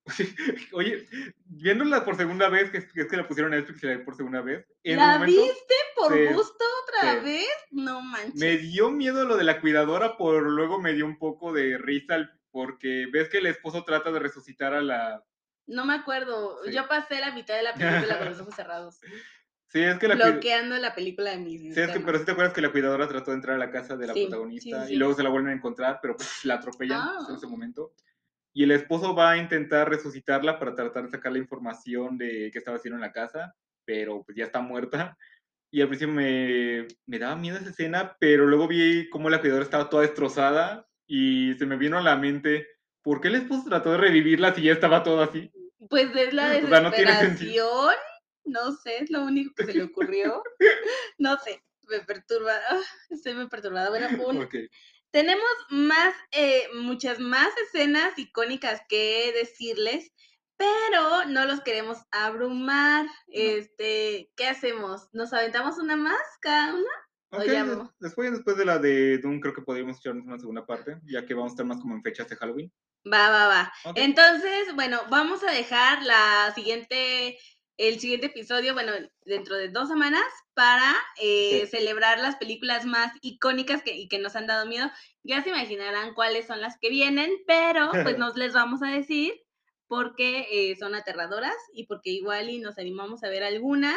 Oye, 0.73 1.07
viéndola 1.45 2.05
por 2.05 2.15
segunda 2.15 2.49
vez, 2.49 2.69
que 2.69 2.77
es, 2.77 2.85
que, 2.85 3.17
la 3.17 3.27
pusieron 3.27 3.51
a 3.51 3.57
Netflix 3.57 3.83
y 3.83 3.87
la 3.87 3.97
vi 3.97 4.03
por 4.03 4.15
segunda 4.15 4.41
vez. 4.41 4.65
En 4.83 4.97
¿La 4.97 5.17
momento, 5.17 5.41
viste 5.41 5.73
por 5.95 6.13
Sí, 6.13 6.33
gusto 6.33 6.63
otra 6.83 7.19
vez? 7.21 7.49
No 7.71 8.01
manches. 8.01 8.35
Me 8.35 8.57
dio 8.57 8.91
miedo 8.91 9.25
lo 9.25 9.37
de 9.37 9.43
la 9.43 9.59
cuidadora, 9.59 10.17
por 10.17 10.43
luego 10.43 10.79
me 10.79 10.93
dio 10.93 11.05
un 11.05 11.17
poco 11.17 11.51
de 11.51 11.79
risa 11.79 12.31
porque 12.51 13.07
ves 13.11 13.27
que 13.27 13.39
el 13.39 13.47
esposo 13.47 13.83
trata 13.83 14.11
de 14.11 14.19
resucitar 14.19 14.73
a 14.73 14.81
la... 14.81 15.23
No 15.67 15.85
me 15.85 15.95
acuerdo. 15.95 16.63
Sí. 16.63 16.71
Yo 16.71 16.87
pasé 16.87 17.19
la 17.19 17.33
mitad 17.33 17.55
de 17.55 17.63
la 17.63 17.73
película 17.73 18.19
con 18.19 18.29
los 18.29 18.39
ojos 18.39 18.55
cerrados. 18.55 18.99
Sí, 19.67 19.81
es 19.81 19.97
que 19.97 20.07
la 20.07 20.15
bloqueando 20.15 20.77
la 20.77 20.93
película 20.95 21.31
de 21.31 21.37
mis 21.37 21.61
Sí, 21.73 21.79
es 21.81 21.91
que, 21.91 21.99
pero 21.99 22.17
sí 22.19 22.25
te 22.25 22.31
acuerdas 22.31 22.53
que 22.53 22.61
la 22.61 22.71
cuidadora 22.71 23.07
trató 23.07 23.31
de 23.31 23.37
entrar 23.37 23.55
a 23.55 23.59
la 23.59 23.71
casa 23.71 23.97
de 23.97 24.07
la 24.07 24.13
Sí, 24.13 24.27
protagonista 24.27 24.85
sí, 24.87 24.93
y 24.93 24.95
luego 24.97 25.13
se 25.15 25.23
la 25.23 25.29
vuelven 25.29 25.51
a 25.51 25.55
encontrar, 25.55 25.99
pero 26.01 26.15
pues, 26.15 26.45
la 26.45 26.55
atropellan 26.55 27.01
Ah. 27.01 27.25
en 27.29 27.35
ese 27.35 27.47
momento. 27.47 27.93
Y 28.53 28.63
el 28.63 28.71
esposo 28.71 29.13
va 29.13 29.31
a 29.31 29.37
intentar 29.37 29.89
resucitarla 29.89 30.57
para 30.59 30.75
tratar 30.75 31.03
de 31.05 31.09
sacar 31.11 31.31
la 31.33 31.39
información 31.39 32.17
de 32.17 32.49
qué 32.53 32.57
estaba 32.59 32.77
haciendo 32.77 32.95
en 32.95 33.01
la 33.01 33.11
casa, 33.11 33.53
pero 33.83 34.23
pues 34.23 34.37
ya 34.37 34.45
está 34.45 34.61
muerta. 34.61 35.17
Y 35.71 35.81
al 35.81 35.89
principio 35.89 36.13
me, 36.13 36.87
me 37.05 37.19
daba 37.19 37.35
miedo 37.35 37.57
esa 37.57 37.71
escena, 37.71 38.15
pero 38.17 38.45
luego 38.45 38.67
vi 38.67 39.09
cómo 39.09 39.29
la 39.29 39.41
cuidadora 39.41 39.65
estaba 39.65 39.89
toda 39.89 40.03
destrozada 40.03 40.87
y 41.05 41.53
se 41.55 41.65
me 41.65 41.75
vino 41.75 41.97
a 41.97 42.01
la 42.01 42.15
mente, 42.15 42.65
¿por 43.01 43.19
qué 43.19 43.27
el 43.27 43.35
esposo 43.35 43.65
trató 43.67 43.91
de 43.91 43.97
revivirla 43.97 44.53
si 44.53 44.61
ya 44.61 44.71
estaba 44.71 45.03
todo 45.03 45.21
así? 45.21 45.51
Pues 45.89 46.15
es 46.15 46.33
la 46.33 46.47
O 46.63 46.67
sea, 46.67 46.79
no 46.79 46.91
tiene 46.91 47.11
desesperación. 47.11 47.93
No 48.45 48.71
sé, 48.75 48.97
es 49.03 49.09
lo 49.09 49.23
único 49.23 49.53
que 49.55 49.65
se 49.65 49.73
le 49.73 49.83
ocurrió. 49.83 50.41
No 51.17 51.37
sé, 51.39 51.63
me 51.89 51.99
perturba. 52.01 52.53
ah, 52.69 52.81
estoy 53.09 53.33
muy 53.35 53.47
perturbada. 53.47 53.89
Bueno, 53.89 54.07
un- 54.27 54.47
tenemos 55.11 55.49
más, 55.69 56.13
eh, 56.31 56.67
muchas 56.75 57.19
más 57.19 57.49
escenas 57.65 58.17
icónicas 58.19 58.81
que 58.89 59.31
decirles, 59.33 60.11
pero 60.57 61.25
no 61.25 61.45
los 61.45 61.61
queremos 61.61 61.97
abrumar. 62.11 63.05
Este, 63.27 64.31
¿qué 64.35 64.47
hacemos? 64.47 65.07
¿Nos 65.13 65.33
aventamos 65.33 65.77
una 65.77 65.95
más 65.95 66.21
cada 66.41 66.73
una? 66.73 66.89
O 67.31 67.37
Ok, 67.37 67.45
ya 67.45 67.63
des- 67.63 67.75
vamos. 67.77 67.93
después, 67.99 68.31
después 68.31 68.57
de 68.57 68.65
la 68.65 68.77
de 68.77 69.17
Doom 69.19 69.39
creo 69.39 69.53
que 69.53 69.61
podríamos 69.61 69.97
echarnos 69.97 70.25
una 70.25 70.37
segunda 70.39 70.65
parte, 70.65 70.97
ya 71.05 71.25
que 71.25 71.33
vamos 71.33 71.51
a 71.51 71.53
estar 71.53 71.65
más 71.65 71.79
como 71.79 71.95
en 71.95 72.03
fechas 72.03 72.29
de 72.29 72.35
Halloween. 72.35 72.71
Va, 73.11 73.29
va, 73.29 73.47
va. 73.47 73.73
Entonces, 73.95 74.73
bueno, 74.73 74.99
vamos 75.09 75.43
a 75.43 75.51
dejar 75.51 76.01
la 76.03 76.51
siguiente, 76.55 77.37
el 77.77 77.99
siguiente 77.99 78.27
episodio, 78.27 78.73
bueno, 78.73 78.91
dentro 79.25 79.55
de 79.57 79.69
dos 79.69 79.89
semanas, 79.89 80.23
para 80.53 80.95
eh, 81.21 81.61
Sí. 81.61 81.77
celebrar 81.77 82.19
las 82.19 82.35
películas 82.37 82.85
más 82.85 83.11
icónicas 83.21 83.83
que, 83.83 83.93
y 83.95 84.07
que 84.07 84.19
nos 84.19 84.35
han 84.35 84.47
dado 84.47 84.65
miedo. 84.65 84.89
Ya 85.23 85.43
se 85.43 85.49
imaginarán 85.49 86.13
cuáles 86.13 86.47
son 86.47 86.61
las 86.61 86.77
que 86.79 86.89
vienen, 86.89 87.31
pero 87.47 87.89
pues 87.91 88.17
nos 88.19 88.35
les 88.37 88.53
vamos 88.53 88.81
a 88.81 88.87
decir 88.87 89.33
porque 89.87 90.47
eh, 90.51 90.75
son 90.77 90.95
aterradoras 90.95 91.55
y 91.73 91.85
porque 91.85 92.09
igual 92.11 92.49
y 92.49 92.59
nos 92.59 92.77
animamos 92.77 93.23
a 93.23 93.29
ver 93.29 93.43
alguna 93.43 93.95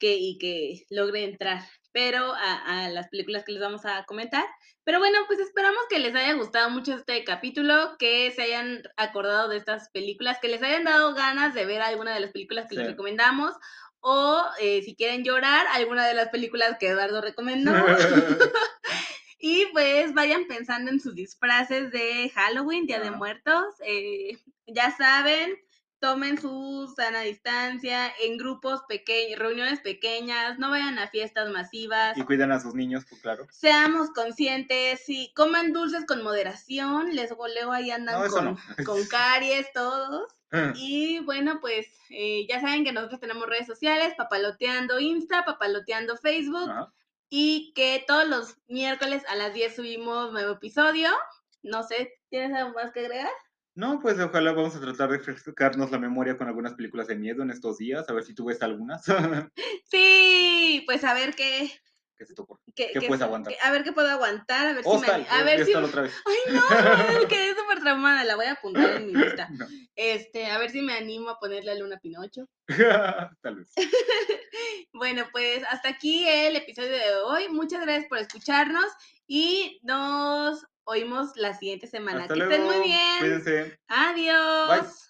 que, 0.00 0.16
y 0.16 0.38
que 0.38 0.84
logre 0.90 1.24
entrar, 1.24 1.62
pero 1.92 2.32
a, 2.34 2.84
a 2.84 2.88
las 2.90 3.08
películas 3.08 3.44
que 3.44 3.52
les 3.52 3.60
vamos 3.60 3.84
a 3.84 4.04
comentar. 4.04 4.44
Pero 4.84 4.98
bueno, 5.00 5.18
pues 5.26 5.38
esperamos 5.40 5.82
que 5.90 5.98
les 5.98 6.14
haya 6.14 6.32
gustado 6.34 6.70
mucho 6.70 6.94
este 6.94 7.22
capítulo, 7.24 7.96
que 7.98 8.30
se 8.30 8.42
hayan 8.42 8.82
acordado 8.96 9.48
de 9.48 9.56
estas 9.58 9.90
películas, 9.90 10.38
que 10.40 10.48
les 10.48 10.62
hayan 10.62 10.84
dado 10.84 11.14
ganas 11.14 11.54
de 11.54 11.66
ver 11.66 11.82
alguna 11.82 12.14
de 12.14 12.20
las 12.20 12.30
películas 12.32 12.66
que 12.68 12.76
les 12.76 12.84
Sí. 12.86 12.90
recomendamos, 12.92 13.54
o 14.00 14.42
eh, 14.60 14.80
si 14.82 14.94
quieren 14.94 15.24
llorar, 15.24 15.66
alguna 15.72 16.06
de 16.06 16.14
las 16.14 16.28
películas 16.28 16.76
que 16.78 16.88
Eduardo 16.88 17.20
recomendó. 17.20 17.72
Y 19.40 19.66
pues 19.66 20.14
vayan 20.14 20.46
pensando 20.48 20.90
en 20.90 20.98
sus 21.00 21.14
disfraces 21.14 21.92
de 21.92 22.28
Halloween, 22.34 22.86
Día 22.86 22.98
de. 23.00 23.12
Muertos. 23.12 23.66
eh, 23.84 24.36
ya 24.66 24.90
saben, 24.96 25.56
tomen 26.00 26.40
su 26.40 26.92
sana 26.96 27.20
distancia 27.22 28.12
en 28.22 28.36
grupos 28.38 28.82
pequeños, 28.88 29.38
reuniones 29.38 29.80
pequeñas, 29.80 30.58
no 30.58 30.70
vayan 30.70 30.98
a 30.98 31.08
fiestas 31.08 31.50
masivas. 31.50 32.16
y 32.16 32.22
cuidan 32.22 32.52
a 32.52 32.60
sus 32.60 32.74
niños, 32.74 33.04
pues 33.08 33.20
claro. 33.20 33.46
Seamos 33.50 34.10
conscientes 34.10 35.04
y 35.08 35.32
coman 35.34 35.72
dulces 35.72 36.06
con 36.06 36.22
moderación. 36.22 37.14
Les 37.14 37.32
goleo 37.32 37.72
ahí 37.72 37.90
andan 37.90 38.22
No, 38.22 38.28
con, 38.28 38.44
no. 38.44 38.56
con 38.84 39.04
caries 39.10 39.72
todos. 39.72 40.32
Y 40.76 41.18
bueno, 41.20 41.58
pues 41.60 41.86
eh, 42.08 42.46
ya 42.48 42.60
saben 42.62 42.82
que 42.84 42.92
nosotros 42.92 43.20
tenemos 43.20 43.46
redes 43.46 43.66
sociales, 43.66 44.14
papaloteando 44.16 44.98
Insta, 44.98 45.44
papaloteando 45.44 46.16
Facebook 46.16 46.70
y 47.28 47.72
que 47.74 48.02
todos 48.06 48.26
los 48.26 48.56
miércoles 48.66 49.22
a 49.28 49.36
las 49.36 49.52
10 49.52 49.76
subimos 49.76 50.32
nuevo 50.32 50.52
episodio. 50.54 51.10
No 51.62 51.82
sé, 51.82 52.14
¿tienes 52.30 52.56
algo 52.56 52.72
más 52.72 52.92
que 52.92 53.00
agregar? 53.00 53.28
No, 53.78 54.00
pues 54.00 54.18
ojalá 54.18 54.50
vamos 54.50 54.74
a 54.74 54.80
tratar 54.80 55.08
de 55.10 55.18
refrescarnos 55.18 55.92
la 55.92 56.00
memoria 56.00 56.36
con 56.36 56.48
algunas 56.48 56.74
películas 56.74 57.06
de 57.06 57.14
miedo 57.14 57.44
en 57.44 57.50
estos 57.52 57.78
días, 57.78 58.08
a 58.08 58.12
ver 58.12 58.24
si 58.24 58.34
tú 58.34 58.46
ves 58.46 58.60
algunas. 58.60 59.04
Sí, 59.84 60.82
pues 60.84 61.04
a 61.04 61.14
ver 61.14 61.36
qué... 61.36 61.70
¿Qué 62.16 62.26
se 62.26 62.34
te 62.34 62.42
ocurre? 62.42 62.60
qué- 62.74 62.90
¿Qué 62.92 62.98
qué- 62.98 63.06
puedes 63.06 63.22
aguantar? 63.22 63.54
a 63.62 63.70
ver 63.70 63.84
qué 63.84 63.92
puedo 63.92 64.10
aguantar, 64.10 64.66
a 64.66 64.72
ver 64.72 64.82
si 64.82 64.90
Hostal, 64.90 65.22
me... 65.22 65.28
A 65.28 65.44
ver 65.44 65.64
si... 65.64 65.72
Otra 65.74 66.02
vez. 66.02 66.12
Ay, 66.26 66.54
no, 66.54 66.62
quedé 67.28 67.54
súper 67.54 67.78
traumada, 67.78 68.24
la 68.24 68.34
voy 68.34 68.46
a 68.46 68.52
apuntar 68.54 68.96
en 68.96 69.06
mi 69.06 69.12
lista. 69.14 69.48
No. 69.50 69.64
Este, 69.94 70.46
a 70.46 70.58
ver 70.58 70.70
si 70.70 70.82
me 70.82 70.94
animo 70.94 71.30
a 71.30 71.38
ponerle 71.38 71.70
a 71.70 71.76
Luna 71.76 72.00
Pinocho. 72.02 72.48
Tal 73.40 73.54
vez. 73.54 73.70
Bueno, 74.92 75.24
pues 75.30 75.62
hasta 75.70 75.88
aquí 75.90 76.26
el 76.28 76.56
episodio 76.56 76.90
de 76.90 77.14
hoy. 77.24 77.48
Muchas 77.48 77.82
gracias 77.82 78.06
por 78.08 78.18
escucharnos 78.18 78.86
y 79.28 79.78
nos 79.84 80.66
oímos 80.88 81.36
la 81.36 81.54
siguiente 81.54 81.86
semana. 81.86 82.22
Hasta 82.22 82.34
que 82.34 82.40
luego. 82.40 82.52
estén 82.52 82.66
muy 82.66 82.86
bien. 82.86 83.18
Cuídense. 83.20 83.78
Adiós. 83.88 84.68
Bye. 84.68 85.07